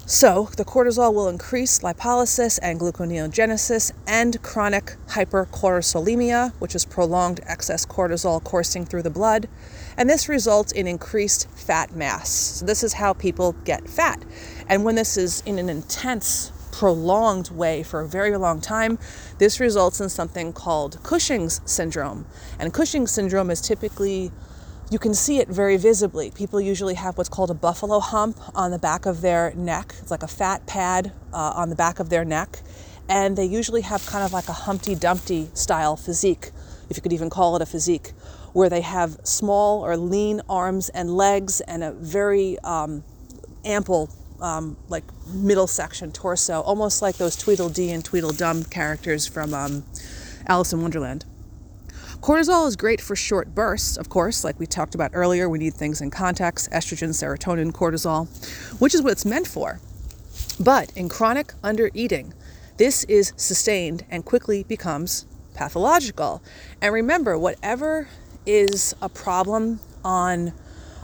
So, 0.05 0.51
the 0.59 0.65
cortisol 0.65 1.15
will 1.15 1.29
increase 1.29 1.79
lipolysis 1.79 2.59
and 2.61 2.79
gluconeogenesis 2.79 3.93
and 4.07 4.43
chronic 4.43 4.97
hypercortisolemia, 5.09 6.53
which 6.59 6.75
is 6.75 6.85
prolonged 6.85 7.41
excess 7.47 7.87
cortisol 7.87 8.45
coursing 8.45 8.85
through 8.85 9.05
the 9.05 9.11
blood. 9.11 9.49
And 9.97 10.09
this 10.09 10.29
results 10.29 10.71
in 10.73 10.87
increased 10.87 11.49
fat 11.51 11.97
mass. 11.97 12.29
So, 12.29 12.67
this 12.67 12.83
is 12.83 12.93
how 12.93 13.15
people 13.15 13.53
get 13.65 13.89
fat. 13.89 14.23
And 14.69 14.85
when 14.85 14.97
this 14.97 15.17
is 15.17 15.43
in 15.47 15.59
an 15.59 15.71
intense, 15.71 16.53
prolonged 16.79 17.51
way 17.51 17.83
for 17.83 18.01
a 18.03 18.07
very 18.07 18.37
long 18.37 18.61
time, 18.61 19.01
this 19.39 19.59
results 19.59 20.01
in 20.01 20.09
something 20.09 20.53
called 20.53 21.03
Cushing's 21.03 21.61
syndrome. 21.65 22.25
And 22.61 22.73
Cushing's 22.73 23.11
syndrome 23.11 23.51
is 23.51 23.61
typically 23.61 24.31
you 24.89 24.99
can 24.99 25.13
see 25.13 25.39
it 25.39 25.49
very 25.49 25.77
visibly. 25.77 26.31
People 26.31 26.61
usually 26.61 26.95
have 26.95 27.19
what's 27.19 27.29
called 27.29 27.51
a 27.51 27.55
buffalo 27.55 27.99
hump 27.99 28.39
on 28.55 28.71
the 28.71 28.79
back 28.79 29.07
of 29.07 29.23
their 29.23 29.53
neck. 29.55 29.93
It's 29.99 30.11
like 30.13 30.23
a 30.23 30.29
fat 30.29 30.67
pad 30.67 31.13
uh, 31.33 31.53
on 31.57 31.69
the 31.69 31.75
back 31.75 31.99
of 31.99 32.11
their 32.11 32.25
neck. 32.25 32.61
And 33.09 33.37
they 33.37 33.45
usually 33.45 33.83
have 33.83 34.07
kind 34.07 34.25
of 34.25 34.33
like 34.33 34.49
a 34.49 34.53
Humpty 34.53 34.95
Dumpty 34.95 35.51
style 35.55 35.97
physique, 35.97 36.53
if 36.89 36.97
you 36.97 37.03
could 37.03 37.13
even 37.13 37.29
call 37.29 37.57
it 37.57 37.61
a 37.61 37.67
physique, 37.67 38.13
where 38.53 38.71
they 38.71 38.83
have 38.83 39.19
small 39.25 39.85
or 39.85 39.97
lean 39.97 40.43
arms 40.49 40.91
and 40.91 41.11
legs 41.17 41.61
and 41.61 41.83
a 41.83 41.93
very 41.93 42.59
um, 42.61 43.03
ample, 43.65 44.09
um, 44.41 44.77
like 44.89 45.05
middle 45.33 45.67
section 45.67 46.13
torso, 46.13 46.61
almost 46.61 47.03
like 47.03 47.17
those 47.17 47.37
Tweedledee 47.37 47.91
and 47.91 48.05
Tweedledum 48.05 48.65
characters 48.65 49.27
from 49.27 49.55
um, 49.55 49.85
Alice 50.47 50.73
in 50.73 50.83
Wonderland. 50.83 51.25
Cortisol 52.21 52.67
is 52.67 52.75
great 52.75 53.01
for 53.01 53.15
short 53.15 53.55
bursts, 53.55 53.97
of 53.97 54.09
course, 54.09 54.43
like 54.43 54.59
we 54.59 54.67
talked 54.67 54.95
about 54.95 55.13
earlier. 55.15 55.49
We 55.49 55.59
need 55.59 55.75
things 55.75 56.01
in 56.01 56.11
context 56.11 56.69
estrogen, 56.73 57.11
serotonin, 57.11 57.71
cortisol, 57.71 58.27
which 58.81 58.95
is 58.95 59.03
what 59.03 59.13
it's 59.13 59.25
meant 59.25 59.47
for. 59.47 59.81
But 60.59 60.93
in 60.97 61.09
chronic 61.09 61.55
undereating, 61.63 62.33
this 62.77 63.05
is 63.05 63.33
sustained 63.37 64.05
and 64.11 64.25
quickly 64.25 64.65
becomes 64.65 65.27
pathological. 65.55 66.43
And 66.83 66.93
remember, 66.93 67.39
whatever 67.39 68.09
is 68.47 68.95
a 69.01 69.09
problem 69.09 69.79
on 70.05 70.53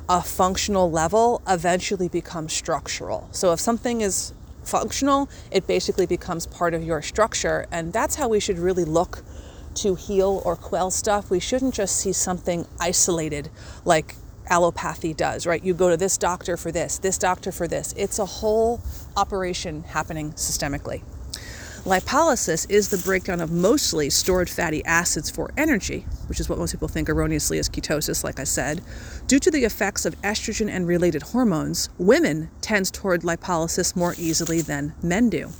a 0.08 0.22
functional 0.22 0.90
level 0.90 1.42
eventually 1.48 2.08
becomes 2.08 2.52
structural. 2.52 3.28
So 3.32 3.52
if 3.52 3.60
something 3.60 4.00
is 4.00 4.32
functional, 4.62 5.28
it 5.50 5.66
basically 5.66 6.06
becomes 6.06 6.46
part 6.46 6.74
of 6.74 6.82
your 6.82 7.02
structure. 7.02 7.66
And 7.70 7.92
that's 7.92 8.16
how 8.16 8.28
we 8.28 8.40
should 8.40 8.58
really 8.58 8.84
look 8.84 9.22
to 9.76 9.94
heal 9.94 10.40
or 10.44 10.56
quell 10.56 10.90
stuff, 10.90 11.30
we 11.30 11.40
shouldn't 11.40 11.74
just 11.74 11.96
see 11.96 12.12
something 12.12 12.66
isolated 12.80 13.50
like 13.84 14.14
allopathy 14.50 15.16
does, 15.16 15.46
right? 15.46 15.64
You 15.64 15.74
go 15.74 15.90
to 15.90 15.96
this 15.96 16.18
doctor 16.18 16.56
for 16.56 16.70
this, 16.70 16.98
this 16.98 17.18
doctor 17.18 17.50
for 17.50 17.66
this. 17.66 17.94
It's 17.96 18.18
a 18.18 18.26
whole 18.26 18.80
operation 19.16 19.82
happening 19.84 20.32
systemically. 20.32 21.02
Lipolysis 21.84 22.70
is 22.70 22.88
the 22.88 22.98
breakdown 22.98 23.40
of 23.40 23.50
mostly 23.50 24.08
stored 24.10 24.48
fatty 24.48 24.84
acids 24.84 25.30
for 25.30 25.50
energy, 25.56 26.06
which 26.28 26.40
is 26.40 26.48
what 26.48 26.58
most 26.58 26.72
people 26.72 26.88
think 26.88 27.08
erroneously 27.08 27.58
is 27.58 27.68
ketosis, 27.68 28.24
like 28.24 28.40
I 28.40 28.44
said. 28.44 28.82
Due 29.26 29.38
to 29.38 29.50
the 29.50 29.64
effects 29.64 30.04
of 30.04 30.20
estrogen 30.22 30.68
and 30.68 30.86
related 30.86 31.22
hormones, 31.22 31.88
women 31.98 32.50
tend 32.60 32.92
toward 32.92 33.22
lipolysis 33.22 33.94
more 33.94 34.14
easily 34.18 34.60
than 34.60 34.94
men 35.02 35.30
do. 35.30 35.50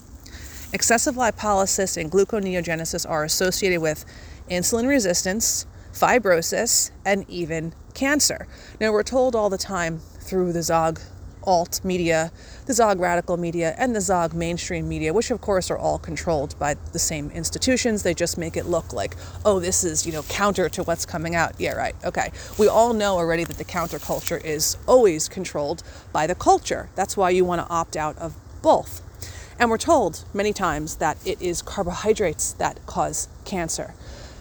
Excessive 0.72 1.14
lipolysis 1.14 1.96
and 1.96 2.10
gluconeogenesis 2.10 3.08
are 3.08 3.24
associated 3.24 3.80
with 3.80 4.04
insulin 4.50 4.88
resistance, 4.88 5.66
fibrosis, 5.92 6.90
and 7.04 7.24
even 7.28 7.74
cancer. 7.94 8.48
Now, 8.80 8.92
we're 8.92 9.04
told 9.04 9.36
all 9.36 9.50
the 9.50 9.58
time 9.58 10.00
through 10.18 10.52
the 10.52 10.62
Zog 10.62 11.00
alt 11.44 11.80
media, 11.84 12.32
the 12.66 12.74
Zog 12.74 13.00
radical 13.00 13.36
media, 13.36 13.74
and 13.78 13.94
the 13.94 14.00
Zog 14.00 14.34
mainstream 14.34 14.88
media, 14.88 15.12
which 15.12 15.30
of 15.30 15.40
course 15.40 15.70
are 15.70 15.78
all 15.78 15.98
controlled 15.98 16.58
by 16.58 16.74
the 16.92 16.98
same 16.98 17.30
institutions. 17.30 18.02
They 18.02 18.14
just 18.14 18.36
make 18.36 18.56
it 18.56 18.66
look 18.66 18.92
like, 18.92 19.14
oh, 19.44 19.60
this 19.60 19.84
is, 19.84 20.06
you 20.06 20.12
know, 20.12 20.22
counter 20.24 20.68
to 20.70 20.82
what's 20.82 21.06
coming 21.06 21.34
out. 21.34 21.52
Yeah, 21.58 21.72
right. 21.72 21.94
Okay. 22.04 22.30
We 22.58 22.68
all 22.68 22.92
know 22.92 23.16
already 23.16 23.44
that 23.44 23.58
the 23.58 23.64
counterculture 23.64 24.42
is 24.44 24.76
always 24.86 25.28
controlled 25.28 25.82
by 26.12 26.26
the 26.26 26.34
culture. 26.34 26.88
That's 26.94 27.16
why 27.16 27.30
you 27.30 27.44
want 27.44 27.66
to 27.66 27.72
opt 27.72 27.96
out 27.96 28.18
of 28.18 28.34
both. 28.62 29.02
And 29.58 29.70
we're 29.70 29.78
told 29.78 30.24
many 30.34 30.52
times 30.52 30.96
that 30.96 31.16
it 31.24 31.40
is 31.40 31.62
carbohydrates 31.62 32.52
that 32.54 32.84
cause 32.86 33.28
cancer. 33.44 33.94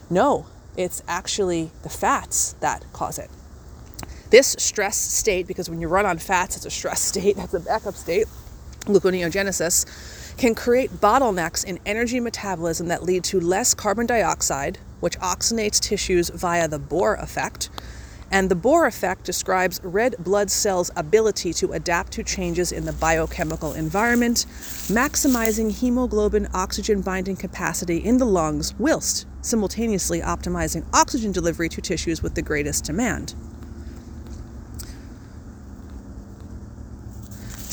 No, 0.09 0.47
it's 0.75 1.03
actually 1.07 1.71
the 1.83 1.89
fats 1.89 2.53
that 2.61 2.83
cause 2.93 3.19
it. 3.19 3.29
This 4.33 4.55
stress 4.57 4.97
state, 4.97 5.45
because 5.45 5.69
when 5.69 5.79
you 5.79 5.87
run 5.87 6.07
on 6.07 6.17
fats, 6.17 6.55
it's 6.55 6.65
a 6.65 6.71
stress 6.71 6.99
state, 7.11 7.35
that's 7.35 7.53
a 7.53 7.59
backup 7.59 7.93
state, 7.93 8.25
gluconeogenesis, 8.79 9.85
can 10.39 10.55
create 10.55 10.89
bottlenecks 10.89 11.63
in 11.63 11.77
energy 11.85 12.19
metabolism 12.19 12.87
that 12.87 13.03
lead 13.03 13.23
to 13.25 13.39
less 13.39 13.75
carbon 13.75 14.07
dioxide, 14.07 14.79
which 15.01 15.19
oxygenates 15.19 15.79
tissues 15.79 16.29
via 16.31 16.67
the 16.67 16.79
Bohr 16.79 17.21
effect, 17.21 17.69
and 18.31 18.49
the 18.49 18.55
Bohr 18.55 18.87
effect 18.87 19.23
describes 19.23 19.79
red 19.83 20.15
blood 20.17 20.49
cells' 20.49 20.89
ability 20.95 21.53
to 21.53 21.71
adapt 21.73 22.11
to 22.13 22.23
changes 22.23 22.71
in 22.71 22.85
the 22.85 22.93
biochemical 22.93 23.73
environment, 23.73 24.47
maximizing 24.87 25.71
hemoglobin 25.71 26.47
oxygen 26.55 27.01
binding 27.01 27.35
capacity 27.35 27.97
in 27.97 28.17
the 28.17 28.25
lungs 28.25 28.73
whilst 28.79 29.27
simultaneously 29.43 30.21
optimizing 30.21 30.83
oxygen 30.91 31.31
delivery 31.31 31.69
to 31.69 31.81
tissues 31.81 32.23
with 32.23 32.33
the 32.33 32.41
greatest 32.41 32.83
demand. 32.83 33.35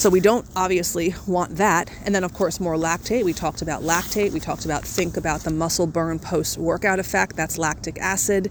So 0.00 0.08
we 0.08 0.20
don't 0.20 0.46
obviously 0.56 1.14
want 1.26 1.56
that. 1.56 1.90
And 2.06 2.14
then, 2.14 2.24
of 2.24 2.32
course, 2.32 2.58
more 2.58 2.76
lactate. 2.76 3.22
We 3.22 3.34
talked 3.34 3.60
about 3.60 3.82
lactate. 3.82 4.32
We 4.32 4.40
talked 4.40 4.64
about 4.64 4.82
think 4.82 5.18
about 5.18 5.40
the 5.40 5.50
muscle 5.50 5.86
burn 5.86 6.18
post 6.18 6.56
workout 6.56 6.98
effect. 6.98 7.36
That's 7.36 7.58
lactic 7.58 7.98
acid. 7.98 8.50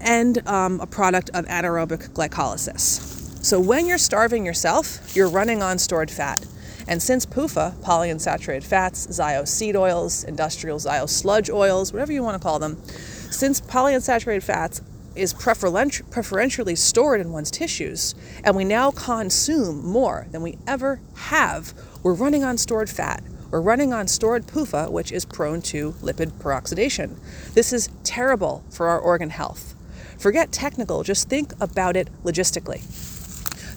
And 0.00 0.46
um, 0.46 0.78
a 0.78 0.86
product 0.86 1.30
of 1.34 1.46
anaerobic 1.46 2.10
glycolysis. 2.10 3.44
So 3.44 3.58
when 3.58 3.86
you're 3.86 3.98
starving 3.98 4.46
yourself, 4.46 5.16
you're 5.16 5.28
running 5.28 5.64
on 5.64 5.80
stored 5.80 6.12
fat. 6.12 6.46
And 6.86 7.02
since 7.02 7.26
PUFA, 7.26 7.74
polyunsaturated 7.82 8.62
fats, 8.62 9.12
Zio 9.12 9.44
seed 9.44 9.74
oils, 9.74 10.22
industrial 10.22 10.78
Zio 10.78 11.06
sludge 11.06 11.50
oils, 11.50 11.92
whatever 11.92 12.12
you 12.12 12.22
want 12.22 12.40
to 12.40 12.46
call 12.46 12.60
them, 12.60 12.80
since 12.86 13.60
polyunsaturated 13.60 14.44
fats 14.44 14.80
is 15.14 15.32
preferentially 15.32 16.76
stored 16.76 17.20
in 17.20 17.32
one's 17.32 17.50
tissues, 17.50 18.14
and 18.44 18.56
we 18.56 18.64
now 18.64 18.90
consume 18.90 19.84
more 19.84 20.26
than 20.30 20.42
we 20.42 20.58
ever 20.66 21.00
have. 21.14 21.74
We're 22.02 22.14
running 22.14 22.44
on 22.44 22.58
stored 22.58 22.90
fat. 22.90 23.22
We're 23.50 23.60
running 23.60 23.92
on 23.92 24.08
stored 24.08 24.46
PUFA, 24.46 24.90
which 24.90 25.12
is 25.12 25.24
prone 25.24 25.60
to 25.62 25.92
lipid 26.00 26.32
peroxidation. 26.32 27.16
This 27.52 27.72
is 27.72 27.90
terrible 28.02 28.64
for 28.70 28.88
our 28.88 28.98
organ 28.98 29.30
health. 29.30 29.74
Forget 30.18 30.52
technical, 30.52 31.02
just 31.02 31.28
think 31.28 31.52
about 31.60 31.96
it 31.96 32.08
logistically. 32.24 32.80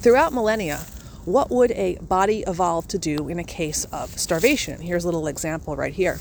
Throughout 0.02 0.32
millennia, 0.32 0.86
what 1.26 1.50
would 1.50 1.72
a 1.72 1.98
body 1.98 2.44
evolve 2.46 2.88
to 2.90 2.98
do 3.00 3.28
in 3.28 3.40
a 3.40 3.44
case 3.44 3.84
of 3.86 4.18
starvation? 4.20 4.80
Here's 4.80 5.04
a 5.04 5.08
little 5.08 5.28
example 5.28 5.76
right 5.76 5.94
here. 5.94 6.20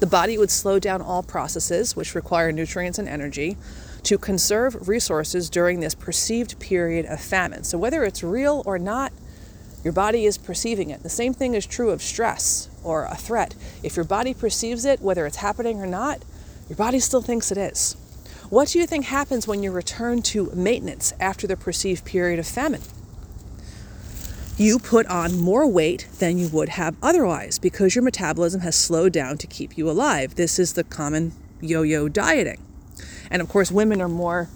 The 0.00 0.06
body 0.06 0.36
would 0.38 0.50
slow 0.50 0.78
down 0.78 1.00
all 1.02 1.22
processes 1.22 1.94
which 1.94 2.14
require 2.14 2.50
nutrients 2.50 2.98
and 2.98 3.08
energy 3.08 3.56
to 4.04 4.18
conserve 4.18 4.88
resources 4.88 5.50
during 5.50 5.80
this 5.80 5.94
perceived 5.94 6.58
period 6.60 7.06
of 7.06 7.20
famine. 7.20 7.64
So, 7.64 7.78
whether 7.78 8.04
it's 8.04 8.22
real 8.22 8.62
or 8.66 8.78
not, 8.78 9.12
your 9.82 9.92
body 9.92 10.24
is 10.24 10.38
perceiving 10.38 10.90
it. 10.90 11.02
The 11.02 11.10
same 11.10 11.34
thing 11.34 11.54
is 11.54 11.66
true 11.66 11.90
of 11.90 12.00
stress 12.00 12.70
or 12.82 13.04
a 13.04 13.16
threat. 13.16 13.54
If 13.82 13.96
your 13.96 14.04
body 14.04 14.32
perceives 14.32 14.84
it, 14.84 15.00
whether 15.00 15.26
it's 15.26 15.36
happening 15.36 15.80
or 15.80 15.86
not, 15.86 16.22
your 16.68 16.76
body 16.76 17.00
still 17.00 17.20
thinks 17.20 17.52
it 17.52 17.58
is. 17.58 17.96
What 18.48 18.68
do 18.68 18.78
you 18.78 18.86
think 18.86 19.06
happens 19.06 19.46
when 19.46 19.62
you 19.62 19.70
return 19.72 20.22
to 20.22 20.50
maintenance 20.54 21.12
after 21.20 21.46
the 21.46 21.56
perceived 21.56 22.04
period 22.04 22.38
of 22.38 22.46
famine? 22.46 22.82
You 24.56 24.78
put 24.78 25.06
on 25.06 25.38
more 25.38 25.66
weight 25.66 26.08
than 26.18 26.38
you 26.38 26.48
would 26.48 26.70
have 26.70 26.94
otherwise 27.02 27.58
because 27.58 27.94
your 27.94 28.04
metabolism 28.04 28.60
has 28.60 28.76
slowed 28.76 29.12
down 29.12 29.36
to 29.38 29.46
keep 29.46 29.76
you 29.76 29.90
alive. 29.90 30.36
This 30.36 30.58
is 30.58 30.74
the 30.74 30.84
common 30.84 31.32
yo 31.60 31.82
yo 31.82 32.08
dieting. 32.08 32.62
And 33.30 33.42
of 33.42 33.48
course, 33.48 33.70
women 33.70 34.00
are 34.00 34.08
more 34.08 34.48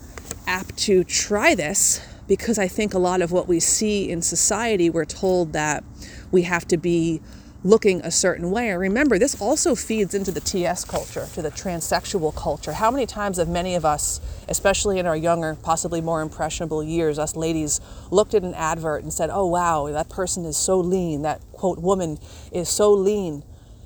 apt 0.47 0.77
to 0.79 1.05
try 1.05 1.55
this 1.55 2.01
because 2.27 2.59
I 2.59 2.69
think 2.69 2.95
a 2.95 2.99
lot 2.99 3.23
of 3.23 3.33
what 3.33 3.49
we 3.49 3.61
see 3.61 4.11
in 4.11 4.23
society, 4.23 4.91
we're 4.91 5.07
told 5.07 5.53
that 5.55 5.83
we 6.31 6.43
have 6.43 6.69
to 6.69 6.77
be 6.77 7.21
looking 7.65 8.01
a 8.03 8.11
certain 8.11 8.51
way. 8.51 8.71
And 8.71 8.81
remember, 8.81 9.19
this 9.19 9.41
also 9.41 9.75
feeds 9.75 10.15
into 10.15 10.31
the 10.31 10.41
TS 10.41 10.85
culture, 10.85 11.27
to 11.35 11.43
the 11.43 11.51
transsexual 11.51 12.35
culture. 12.35 12.73
How 12.73 12.91
many 12.91 13.05
times 13.05 13.39
have 13.39 13.49
many 13.49 13.75
of 13.75 13.85
us, 13.85 14.21
especially 14.49 14.99
in 14.99 15.07
our 15.07 15.17
younger, 15.17 15.57
possibly 15.61 16.01
more 16.01 16.21
impressionable 16.21 16.85
years, 16.85 17.19
us 17.19 17.35
ladies, 17.35 17.81
looked 18.11 18.35
at 18.35 18.43
an 18.43 18.55
advert 18.55 19.03
and 19.03 19.13
said, 19.13 19.31
oh, 19.33 19.47
wow, 19.47 19.91
that 19.91 20.09
person 20.09 20.45
is 20.45 20.57
so 20.57 20.79
lean, 20.79 21.23
that 21.23 21.41
quote 21.53 21.79
woman 21.79 22.19
is 22.53 22.69
so 22.69 22.93
lean. 22.93 23.43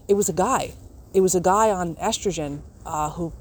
It 0.06 0.14
was 0.14 0.28
a 0.28 0.34
guy. 0.34 0.74
It 1.14 1.20
was 1.20 1.34
a 1.34 1.40
guy 1.40 1.70
on 1.70 1.94
estrogen 1.96 2.60
uh, 2.84 3.10
who 3.10 3.32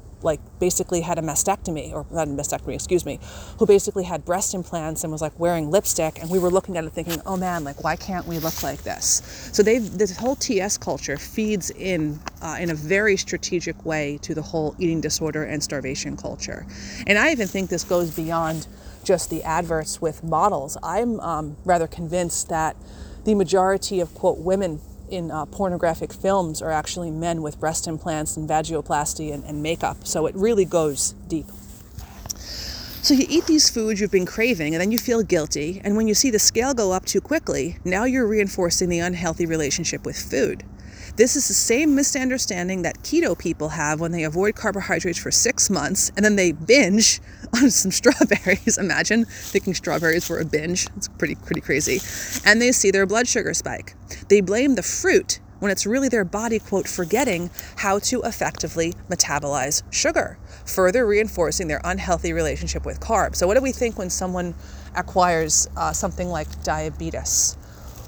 basically 0.61 1.01
had 1.01 1.17
a 1.17 1.21
mastectomy 1.21 1.91
or 1.91 2.05
not 2.11 2.27
a 2.27 2.31
mastectomy 2.31 2.75
excuse 2.75 3.05
me 3.05 3.19
who 3.57 3.65
basically 3.65 4.05
had 4.05 4.23
breast 4.23 4.53
implants 4.53 5.03
and 5.03 5.11
was 5.11 5.21
like 5.21 5.37
wearing 5.37 5.69
lipstick 5.69 6.21
and 6.21 6.29
we 6.29 6.39
were 6.39 6.51
looking 6.51 6.77
at 6.77 6.85
it 6.85 6.91
thinking 6.91 7.19
oh 7.25 7.35
man 7.35 7.63
like 7.63 7.83
why 7.83 7.95
can't 7.95 8.25
we 8.27 8.39
look 8.39 8.63
like 8.63 8.83
this? 8.83 9.49
So 9.51 9.63
they 9.63 9.79
this 9.79 10.15
whole 10.15 10.35
ts 10.35 10.77
culture 10.77 11.17
feeds 11.17 11.71
in 11.71 12.19
uh, 12.41 12.57
in 12.59 12.69
a 12.69 12.75
very 12.75 13.17
strategic 13.17 13.83
way 13.85 14.19
to 14.21 14.33
the 14.35 14.41
whole 14.41 14.75
eating 14.79 15.01
disorder 15.01 15.43
and 15.43 15.63
starvation 15.63 16.15
culture. 16.15 16.65
And 17.07 17.17
i 17.17 17.31
even 17.31 17.47
think 17.47 17.69
this 17.69 17.83
goes 17.83 18.15
beyond 18.15 18.67
just 19.03 19.31
the 19.31 19.41
adverts 19.43 19.99
with 19.99 20.23
models. 20.23 20.77
I'm 20.83 21.19
um, 21.21 21.57
rather 21.65 21.87
convinced 21.87 22.49
that 22.49 22.75
the 23.25 23.33
majority 23.33 23.99
of 23.99 24.13
quote 24.13 24.37
women 24.37 24.79
in 25.11 25.29
uh, 25.29 25.45
pornographic 25.45 26.13
films 26.13 26.61
are 26.61 26.71
actually 26.71 27.11
men 27.11 27.41
with 27.41 27.59
breast 27.59 27.87
implants 27.87 28.37
and 28.37 28.49
vagioplasty 28.49 29.33
and, 29.33 29.43
and 29.43 29.61
makeup. 29.61 29.97
So 30.05 30.25
it 30.25 30.35
really 30.35 30.65
goes 30.65 31.13
deep. 31.27 31.47
So 33.03 33.15
you 33.15 33.25
eat 33.29 33.47
these 33.47 33.69
foods 33.69 33.99
you've 33.99 34.11
been 34.11 34.27
craving 34.27 34.75
and 34.75 34.81
then 34.81 34.91
you 34.91 34.99
feel 34.99 35.23
guilty. 35.23 35.81
And 35.83 35.97
when 35.97 36.07
you 36.07 36.13
see 36.13 36.29
the 36.29 36.37
scale 36.39 36.73
go 36.73 36.91
up 36.91 37.05
too 37.05 37.19
quickly, 37.19 37.77
now 37.83 38.03
you're 38.03 38.27
reinforcing 38.27 38.89
the 38.89 38.99
unhealthy 38.99 39.47
relationship 39.47 40.05
with 40.05 40.17
food. 40.17 40.63
This 41.17 41.35
is 41.35 41.47
the 41.47 41.53
same 41.53 41.93
misunderstanding 41.95 42.83
that 42.83 42.99
keto 42.99 43.37
people 43.37 43.69
have 43.69 43.99
when 43.99 44.11
they 44.11 44.23
avoid 44.23 44.55
carbohydrates 44.55 45.19
for 45.19 45.31
six 45.31 45.69
months 45.69 46.11
and 46.15 46.23
then 46.23 46.35
they 46.35 46.53
binge 46.53 47.19
on 47.53 47.69
some 47.69 47.91
strawberries. 47.91 48.77
Imagine 48.79 49.25
thinking 49.25 49.73
strawberries 49.73 50.29
were 50.29 50.39
a 50.39 50.45
binge. 50.45 50.87
It's 50.95 51.07
pretty 51.07 51.35
pretty 51.35 51.61
crazy. 51.61 51.99
And 52.45 52.61
they 52.61 52.71
see 52.71 52.91
their 52.91 53.05
blood 53.05 53.27
sugar 53.27 53.53
spike. 53.53 53.95
They 54.29 54.41
blame 54.41 54.75
the 54.75 54.83
fruit 54.83 55.39
when 55.61 55.69
it's 55.69 55.85
really 55.85 56.09
their 56.09 56.25
body, 56.25 56.57
quote, 56.57 56.87
forgetting 56.87 57.51
how 57.77 57.99
to 57.99 58.23
effectively 58.23 58.93
metabolize 59.09 59.83
sugar, 59.91 60.39
further 60.65 61.05
reinforcing 61.05 61.67
their 61.67 61.79
unhealthy 61.83 62.33
relationship 62.33 62.83
with 62.83 62.99
carbs. 62.99 63.35
So, 63.35 63.45
what 63.45 63.55
do 63.55 63.61
we 63.61 63.71
think 63.71 63.97
when 63.97 64.09
someone 64.09 64.55
acquires 64.95 65.69
uh, 65.77 65.93
something 65.93 66.29
like 66.29 66.63
diabetes? 66.63 67.57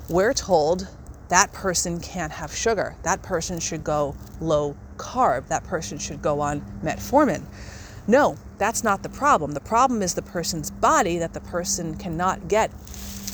We're 0.09 0.33
told 0.33 0.87
that 1.33 1.51
person 1.51 1.99
can't 1.99 2.31
have 2.31 2.55
sugar. 2.55 2.95
That 3.01 3.23
person 3.23 3.59
should 3.59 3.83
go 3.83 4.15
low 4.39 4.77
carb. 4.97 5.47
That 5.47 5.63
person 5.63 5.97
should 5.97 6.21
go 6.21 6.39
on 6.41 6.61
metformin. 6.83 7.41
No, 8.05 8.37
that's 8.59 8.83
not 8.83 9.01
the 9.01 9.09
problem. 9.09 9.53
The 9.53 9.59
problem 9.59 10.03
is 10.03 10.13
the 10.13 10.21
person's 10.21 10.69
body 10.69 11.17
that 11.17 11.33
the 11.33 11.39
person 11.39 11.97
cannot 11.97 12.47
get 12.49 12.69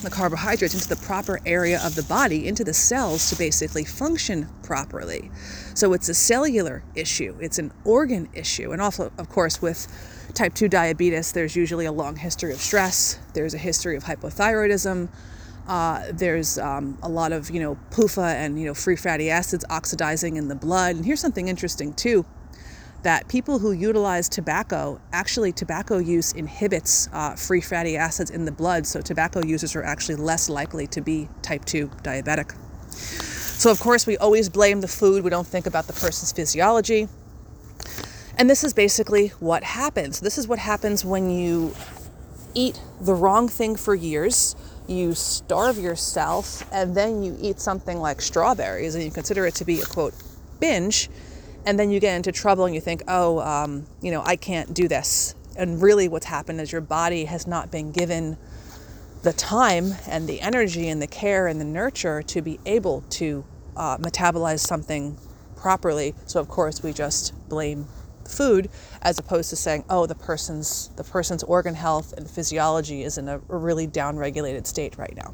the 0.02 0.10
carbohydrates 0.10 0.74
into 0.74 0.88
the 0.88 0.96
proper 0.96 1.42
area 1.46 1.78
of 1.84 1.96
the 1.96 2.04
body, 2.04 2.48
into 2.48 2.64
the 2.64 2.74
cells 2.74 3.30
to 3.32 3.36
basically 3.38 3.84
function 3.84 4.48
properly. 4.64 5.30
So 5.74 5.92
it's 5.92 6.08
a 6.08 6.14
cellular 6.14 6.84
issue, 6.96 7.36
it's 7.42 7.60
an 7.60 7.74
organ 7.84 8.30
issue. 8.34 8.72
And 8.72 8.82
also, 8.82 9.12
of 9.18 9.28
course, 9.28 9.62
with 9.62 9.88
type 10.34 10.54
2 10.54 10.70
diabetes, 10.70 11.34
there's 11.34 11.58
usually 11.58 11.86
a 11.86 11.92
long 11.92 12.16
history 12.16 12.54
of 12.54 12.62
stress, 12.62 13.20
there's 13.34 13.54
a 13.54 13.58
history 13.58 13.98
of 13.98 14.06
hypothyroidism, 14.06 15.10
uh, 15.70 16.12
there's 16.12 16.58
um, 16.58 16.98
a 17.04 17.08
lot 17.08 17.32
of 17.32 17.52
you 17.52 17.62
know 17.62 17.78
PUFA 17.92 18.34
and 18.34 18.60
you 18.60 18.66
know 18.66 18.74
free 18.74 18.96
fatty 18.96 19.30
acids 19.30 19.64
oxidizing 19.70 20.36
in 20.36 20.48
the 20.48 20.56
blood. 20.56 20.96
And 20.96 21.06
here's 21.06 21.22
something 21.22 21.48
interesting 21.48 21.94
too, 21.94 22.26
that 23.04 23.28
people 23.28 23.60
who 23.60 23.72
utilize 23.72 24.28
tobacco 24.28 25.00
actually 25.14 25.52
tobacco 25.52 26.00
use 26.00 26.34
inhibits 26.34 27.08
uh, 27.14 27.36
free 27.36 27.62
fatty 27.62 27.96
acids 27.96 28.32
in 28.32 28.46
the 28.46 28.52
blood. 28.52 28.88
So 28.88 29.00
tobacco 29.00 29.44
users 29.46 29.76
are 29.76 29.84
actually 29.84 30.16
less 30.16 30.50
likely 30.50 30.88
to 30.88 31.02
be 31.02 31.30
type 31.44 31.66
2 31.66 31.88
diabetic. 32.02 32.56
So 32.92 33.70
of 33.70 33.80
course 33.80 34.08
we 34.08 34.18
always 34.18 34.50
blame 34.50 34.82
the 34.82 34.88
food. 34.88 35.24
We 35.24 35.30
don't 35.30 35.48
think 35.48 35.68
about 35.68 35.86
the 35.86 35.94
person's 35.94 36.32
physiology. 36.32 37.08
And 38.38 38.50
this 38.50 38.64
is 38.64 38.74
basically 38.74 39.28
what 39.40 39.64
happens. 39.64 40.20
This 40.20 40.40
is 40.40 40.48
what 40.48 40.58
happens 40.58 41.06
when 41.06 41.30
you 41.30 41.76
eat 42.56 42.82
the 43.00 43.14
wrong 43.14 43.48
thing 43.48 43.76
for 43.76 43.94
years 43.94 44.56
you 44.90 45.14
starve 45.14 45.78
yourself 45.78 46.64
and 46.72 46.96
then 46.96 47.22
you 47.24 47.38
eat 47.40 47.60
something 47.60 48.00
like 48.00 48.22
strawberries 48.22 48.96
and 48.96 49.04
you 49.04 49.12
consider 49.12 49.46
it 49.46 49.56
to 49.56 49.66
be 49.66 49.80
a 49.80 49.86
quote 49.86 50.14
binge 50.60 51.10
and 51.66 51.80
then 51.80 51.92
you 51.92 52.00
get 52.00 52.16
into 52.16 52.32
trouble 52.32 52.66
and 52.66 52.74
you 52.74 52.82
think 52.82 53.04
oh 53.08 53.40
um, 53.40 53.86
you 54.02 54.12
know 54.12 54.22
i 54.26 54.36
can't 54.36 54.74
do 54.74 54.88
this. 54.88 55.36
And 55.56 55.82
really 55.82 56.08
what's 56.08 56.26
happened 56.26 56.62
is 56.62 56.72
your 56.72 56.82
body 56.82 57.26
has 57.26 57.46
not 57.46 57.70
been 57.70 57.92
given 57.92 58.38
the 59.24 59.34
time 59.34 59.94
and 60.08 60.28
the 60.28 60.40
energy 60.40 60.88
and 60.88 61.02
the 61.02 61.08
care 61.08 61.48
and 61.48 61.60
the 61.60 61.66
nurture 61.66 62.22
to 62.24 62.42
be 62.42 62.60
able 62.66 63.02
to 63.10 63.44
uh, 63.76 63.98
metabolize 63.98 64.60
something 64.60 65.18
properly. 65.58 66.16
So 66.26 66.40
of 66.40 66.48
course 66.48 66.82
we 66.82 66.94
just 66.94 67.34
blame 67.50 67.88
food 68.30 68.70
as 69.02 69.20
opposed 69.20 69.50
to 69.50 69.56
saying 69.56 69.84
oh 69.90 70.06
the 70.06 70.16
person's 70.16 70.90
the 70.96 71.04
person's 71.04 71.44
organ 71.44 71.76
health 71.76 72.14
and 72.14 72.30
physiology 72.30 73.04
is 73.04 73.18
in 73.18 73.28
a 73.28 73.40
really 73.48 73.88
downregulated 73.88 74.66
state 74.66 74.98
right 74.98 75.16
now. 75.16 75.34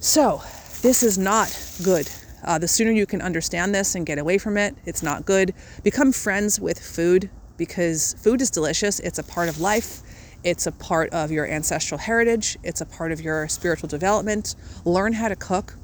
So 0.00 0.42
this 0.82 1.02
is 1.02 1.18
not 1.18 1.56
good. 1.82 2.10
Uh, 2.42 2.58
the 2.58 2.68
sooner 2.68 2.90
you 2.90 3.04
can 3.04 3.20
understand 3.20 3.74
this 3.74 3.94
and 3.94 4.06
get 4.06 4.18
away 4.18 4.38
from 4.38 4.56
it 4.56 4.74
it's 4.86 5.02
not 5.02 5.24
good. 5.24 5.54
Become 5.82 6.12
friends 6.12 6.58
with 6.60 6.78
food 6.78 7.30
because 7.56 8.14
food 8.14 8.40
is 8.40 8.50
delicious. 8.50 9.00
It's 9.00 9.18
a 9.18 9.22
part 9.22 9.50
of 9.50 9.60
life. 9.60 10.00
It's 10.42 10.66
a 10.66 10.72
part 10.72 11.10
of 11.10 11.30
your 11.30 11.46
ancestral 11.46 11.98
heritage. 11.98 12.56
It's 12.62 12.80
a 12.80 12.86
part 12.86 13.12
of 13.12 13.20
your 13.20 13.46
spiritual 13.48 13.88
development. 13.88 14.54
Learn 14.86 15.12
how 15.12 15.28
to 15.28 15.36
cook. 15.36 15.74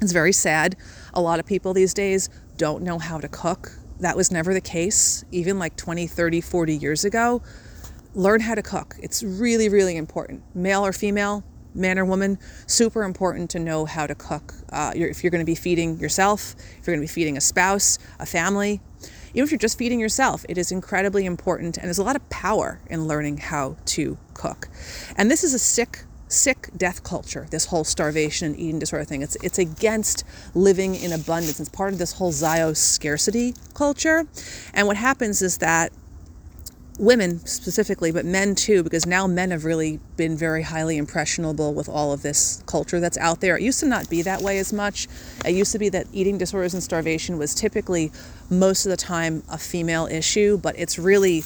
It's 0.00 0.10
very 0.10 0.32
sad. 0.32 0.76
A 1.14 1.20
lot 1.20 1.38
of 1.38 1.46
people 1.46 1.72
these 1.72 1.94
days 1.94 2.28
don't 2.56 2.82
know 2.82 2.98
how 2.98 3.18
to 3.18 3.28
cook 3.28 3.70
that 4.02 4.16
was 4.16 4.30
never 4.30 4.52
the 4.52 4.60
case, 4.60 5.24
even 5.30 5.58
like 5.58 5.76
20, 5.76 6.06
30, 6.06 6.40
40 6.40 6.76
years 6.76 7.04
ago. 7.04 7.42
Learn 8.14 8.40
how 8.40 8.54
to 8.54 8.62
cook. 8.62 8.96
It's 9.00 9.22
really, 9.22 9.68
really 9.68 9.96
important. 9.96 10.42
Male 10.54 10.84
or 10.84 10.92
female, 10.92 11.44
man 11.74 11.98
or 11.98 12.04
woman, 12.04 12.38
super 12.66 13.04
important 13.04 13.50
to 13.50 13.58
know 13.58 13.84
how 13.84 14.06
to 14.06 14.14
cook. 14.14 14.54
Uh, 14.70 14.92
if 14.94 15.22
you're 15.22 15.30
going 15.30 15.40
to 15.40 15.46
be 15.46 15.54
feeding 15.54 15.98
yourself, 15.98 16.54
if 16.78 16.86
you're 16.86 16.94
going 16.96 17.06
to 17.06 17.12
be 17.12 17.14
feeding 17.14 17.36
a 17.36 17.40
spouse, 17.40 17.98
a 18.18 18.26
family, 18.26 18.80
even 19.34 19.44
if 19.44 19.50
you're 19.50 19.58
just 19.58 19.78
feeding 19.78 20.00
yourself, 20.00 20.44
it 20.48 20.58
is 20.58 20.72
incredibly 20.72 21.24
important. 21.24 21.78
And 21.78 21.86
there's 21.86 21.98
a 21.98 22.04
lot 22.04 22.16
of 22.16 22.28
power 22.28 22.80
in 22.90 23.06
learning 23.06 23.38
how 23.38 23.76
to 23.86 24.18
cook. 24.34 24.68
And 25.16 25.30
this 25.30 25.42
is 25.42 25.54
a 25.54 25.58
sick 25.58 26.04
sick 26.32 26.68
death 26.76 27.02
culture, 27.02 27.46
this 27.50 27.66
whole 27.66 27.84
starvation 27.84 28.48
and 28.48 28.58
eating 28.58 28.78
disorder 28.78 29.04
thing. 29.04 29.22
It's 29.22 29.36
it's 29.42 29.58
against 29.58 30.24
living 30.54 30.94
in 30.94 31.12
abundance. 31.12 31.60
It's 31.60 31.68
part 31.68 31.92
of 31.92 31.98
this 31.98 32.12
whole 32.14 32.32
Zio 32.32 32.72
scarcity 32.72 33.54
culture. 33.74 34.26
And 34.74 34.86
what 34.86 34.96
happens 34.96 35.42
is 35.42 35.58
that 35.58 35.92
women 36.98 37.44
specifically, 37.46 38.12
but 38.12 38.24
men 38.24 38.54
too, 38.54 38.82
because 38.82 39.06
now 39.06 39.26
men 39.26 39.50
have 39.50 39.64
really 39.64 39.98
been 40.16 40.36
very 40.36 40.62
highly 40.62 40.96
impressionable 40.96 41.74
with 41.74 41.88
all 41.88 42.12
of 42.12 42.22
this 42.22 42.62
culture 42.66 43.00
that's 43.00 43.18
out 43.18 43.40
there. 43.40 43.56
It 43.56 43.62
used 43.62 43.80
to 43.80 43.86
not 43.86 44.08
be 44.10 44.22
that 44.22 44.40
way 44.40 44.58
as 44.58 44.72
much. 44.72 45.08
It 45.44 45.52
used 45.52 45.72
to 45.72 45.78
be 45.78 45.88
that 45.90 46.06
eating 46.12 46.38
disorders 46.38 46.74
and 46.74 46.82
starvation 46.82 47.38
was 47.38 47.54
typically 47.54 48.12
most 48.50 48.86
of 48.86 48.90
the 48.90 48.96
time 48.96 49.42
a 49.50 49.58
female 49.58 50.06
issue, 50.06 50.58
but 50.58 50.78
it's 50.78 50.98
really 50.98 51.42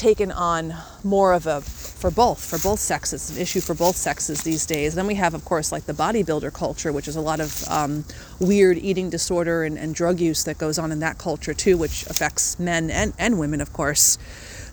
taken 0.00 0.32
on 0.32 0.74
more 1.04 1.34
of 1.34 1.46
a 1.46 1.60
for 1.60 2.10
both 2.10 2.42
for 2.42 2.58
both 2.58 2.80
sexes 2.80 3.28
an 3.30 3.36
issue 3.36 3.60
for 3.60 3.74
both 3.74 3.94
sexes 3.94 4.42
these 4.42 4.64
days 4.64 4.94
then 4.94 5.06
we 5.06 5.14
have 5.14 5.34
of 5.34 5.44
course 5.44 5.70
like 5.70 5.84
the 5.84 5.92
bodybuilder 5.92 6.50
culture 6.54 6.90
which 6.90 7.06
is 7.06 7.16
a 7.16 7.20
lot 7.20 7.38
of 7.38 7.68
um, 7.68 8.02
weird 8.38 8.78
eating 8.78 9.10
disorder 9.10 9.62
and, 9.62 9.76
and 9.76 9.94
drug 9.94 10.18
use 10.18 10.42
that 10.44 10.56
goes 10.56 10.78
on 10.78 10.90
in 10.90 11.00
that 11.00 11.18
culture 11.18 11.52
too 11.52 11.76
which 11.76 12.06
affects 12.06 12.58
men 12.58 12.90
and, 12.90 13.12
and 13.18 13.38
women 13.38 13.60
of 13.60 13.74
course 13.74 14.16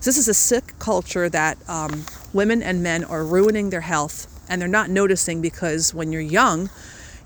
so 0.00 0.04
this 0.08 0.16
is 0.16 0.28
a 0.28 0.34
sick 0.34 0.72
culture 0.78 1.28
that 1.28 1.58
um, 1.68 2.06
women 2.32 2.62
and 2.62 2.82
men 2.82 3.04
are 3.04 3.22
ruining 3.22 3.68
their 3.68 3.82
health 3.82 4.26
and 4.48 4.62
they're 4.62 4.66
not 4.66 4.88
noticing 4.88 5.42
because 5.42 5.92
when 5.92 6.10
you're 6.10 6.22
young 6.22 6.70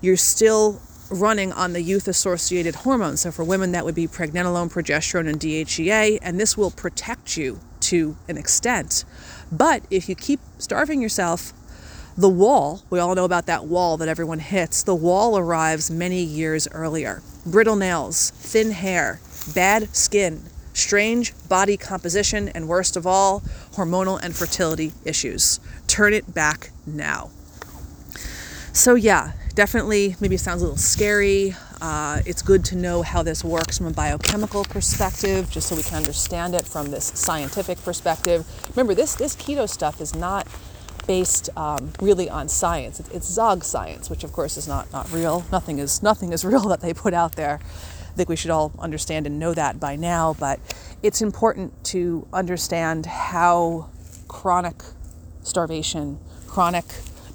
you're 0.01 0.17
still 0.17 0.81
running 1.09 1.53
on 1.53 1.73
the 1.73 1.81
youth 1.81 2.07
associated 2.07 2.73
hormones. 2.73 3.21
So 3.21 3.31
for 3.31 3.43
women, 3.43 3.71
that 3.73 3.85
would 3.85 3.93
be 3.93 4.07
pregnenolone, 4.07 4.71
progesterone, 4.71 5.29
and 5.29 5.39
DHEA, 5.39 6.17
and 6.23 6.39
this 6.39 6.57
will 6.57 6.71
protect 6.71 7.37
you 7.37 7.59
to 7.83 8.17
an 8.27 8.37
extent. 8.37 9.05
But 9.51 9.83
if 9.89 10.09
you 10.09 10.15
keep 10.15 10.39
starving 10.57 11.01
yourself, 11.01 11.53
the 12.17 12.29
wall, 12.29 12.83
we 12.89 12.99
all 12.99 13.15
know 13.15 13.25
about 13.25 13.47
that 13.47 13.65
wall 13.65 13.97
that 13.97 14.07
everyone 14.07 14.39
hits, 14.39 14.83
the 14.83 14.95
wall 14.95 15.37
arrives 15.37 15.89
many 15.89 16.21
years 16.21 16.67
earlier. 16.71 17.21
Brittle 17.45 17.75
nails, 17.75 18.29
thin 18.31 18.71
hair, 18.71 19.19
bad 19.55 19.95
skin, 19.95 20.43
strange 20.73 21.33
body 21.49 21.75
composition, 21.77 22.49
and 22.49 22.67
worst 22.67 22.95
of 22.95 23.07
all, 23.07 23.41
hormonal 23.73 24.21
and 24.21 24.35
fertility 24.35 24.91
issues. 25.05 25.59
Turn 25.87 26.13
it 26.13 26.33
back 26.33 26.69
now. 26.85 27.31
So, 28.73 28.95
yeah, 28.95 29.33
definitely 29.55 30.15
maybe 30.19 30.35
it 30.35 30.41
sounds 30.41 30.61
a 30.61 30.65
little 30.65 30.77
scary. 30.77 31.55
Uh, 31.83 32.21
it's 32.25 32.41
good 32.41 32.63
to 32.63 32.77
know 32.77 33.01
how 33.01 33.21
this 33.21 33.43
works 33.43 33.77
from 33.77 33.87
a 33.87 33.91
biochemical 33.91 34.63
perspective, 34.63 35.49
just 35.51 35.67
so 35.67 35.75
we 35.75 35.83
can 35.83 35.97
understand 35.97 36.55
it 36.55 36.65
from 36.65 36.91
this 36.91 37.03
scientific 37.07 37.77
perspective. 37.83 38.45
Remember, 38.69 38.95
this 38.95 39.15
this 39.15 39.35
keto 39.35 39.67
stuff 39.67 39.99
is 39.99 40.15
not 40.15 40.47
based 41.07 41.49
um, 41.57 41.91
really 42.01 42.29
on 42.29 42.47
science. 42.47 43.01
It's 43.11 43.27
Zog 43.27 43.65
science, 43.65 44.09
which 44.09 44.23
of 44.23 44.31
course 44.31 44.55
is 44.55 44.65
not 44.65 44.93
not 44.93 45.11
real. 45.11 45.43
Nothing 45.51 45.77
is 45.77 46.01
nothing 46.01 46.31
is 46.31 46.45
real 46.53 46.69
that 46.69 46.79
they 46.79 46.93
put 46.93 47.13
out 47.13 47.33
there. 47.33 47.59
I 47.61 48.15
think 48.15 48.29
we 48.29 48.37
should 48.37 48.51
all 48.51 48.71
understand 48.79 49.27
and 49.27 49.37
know 49.37 49.53
that 49.53 49.81
by 49.81 49.97
now. 49.97 50.35
But 50.39 50.61
it's 51.01 51.21
important 51.21 51.83
to 51.87 52.25
understand 52.31 53.07
how 53.07 53.89
chronic 54.29 54.83
starvation, 55.43 56.17
chronic 56.47 56.85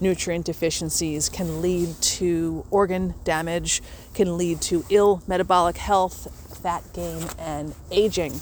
nutrient 0.00 0.44
deficiencies 0.44 1.28
can 1.28 1.60
lead 1.60 2.00
to 2.00 2.64
organ 2.70 3.14
damage, 3.24 3.82
can 4.14 4.36
lead 4.38 4.60
to 4.62 4.84
ill 4.90 5.22
metabolic 5.26 5.76
health, 5.76 6.58
fat 6.62 6.82
gain, 6.92 7.24
and 7.38 7.74
aging, 7.90 8.32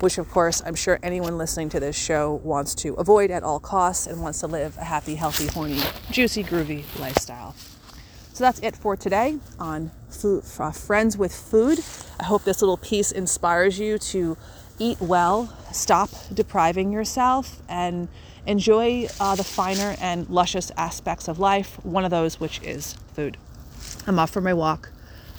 which, 0.00 0.18
of 0.18 0.28
course, 0.30 0.62
I'm 0.64 0.74
sure 0.74 0.98
anyone 1.02 1.38
listening 1.38 1.68
to 1.70 1.80
this 1.80 1.96
show 1.96 2.34
wants 2.44 2.74
to 2.76 2.94
avoid 2.94 3.30
at 3.30 3.42
all 3.42 3.60
costs 3.60 4.06
and 4.06 4.20
wants 4.20 4.40
to 4.40 4.46
live 4.46 4.76
a 4.78 4.84
happy, 4.84 5.14
healthy, 5.14 5.46
horny, 5.46 5.80
juicy, 6.10 6.44
groovy 6.44 6.84
lifestyle. 6.98 7.54
So 8.32 8.42
that's 8.42 8.58
it 8.60 8.74
for 8.74 8.96
today 8.96 9.38
on 9.60 9.92
food, 10.10 10.42
for 10.42 10.64
uh, 10.64 10.72
Friends 10.72 11.16
with 11.16 11.32
Food. 11.32 11.78
I 12.18 12.24
hope 12.24 12.42
this 12.42 12.60
little 12.62 12.76
piece 12.76 13.12
inspires 13.12 13.78
you 13.78 13.96
to 13.98 14.36
eat 14.78 15.00
well, 15.00 15.56
stop 15.72 16.10
depriving 16.32 16.90
yourself, 16.90 17.62
and 17.68 18.08
enjoy 18.46 19.08
uh, 19.20 19.34
the 19.34 19.44
finer 19.44 19.96
and 20.00 20.28
luscious 20.28 20.70
aspects 20.76 21.28
of 21.28 21.38
life, 21.38 21.82
one 21.84 22.04
of 22.04 22.10
those 22.10 22.40
which 22.40 22.60
is 22.62 22.94
food. 23.14 23.36
I'm 24.06 24.18
off 24.18 24.30
for 24.30 24.40
my 24.40 24.54
walk. 24.54 24.90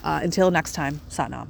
Uh, 0.03 0.19
until 0.21 0.51
next 0.51 0.73
time, 0.73 1.01
Satnam. 1.09 1.47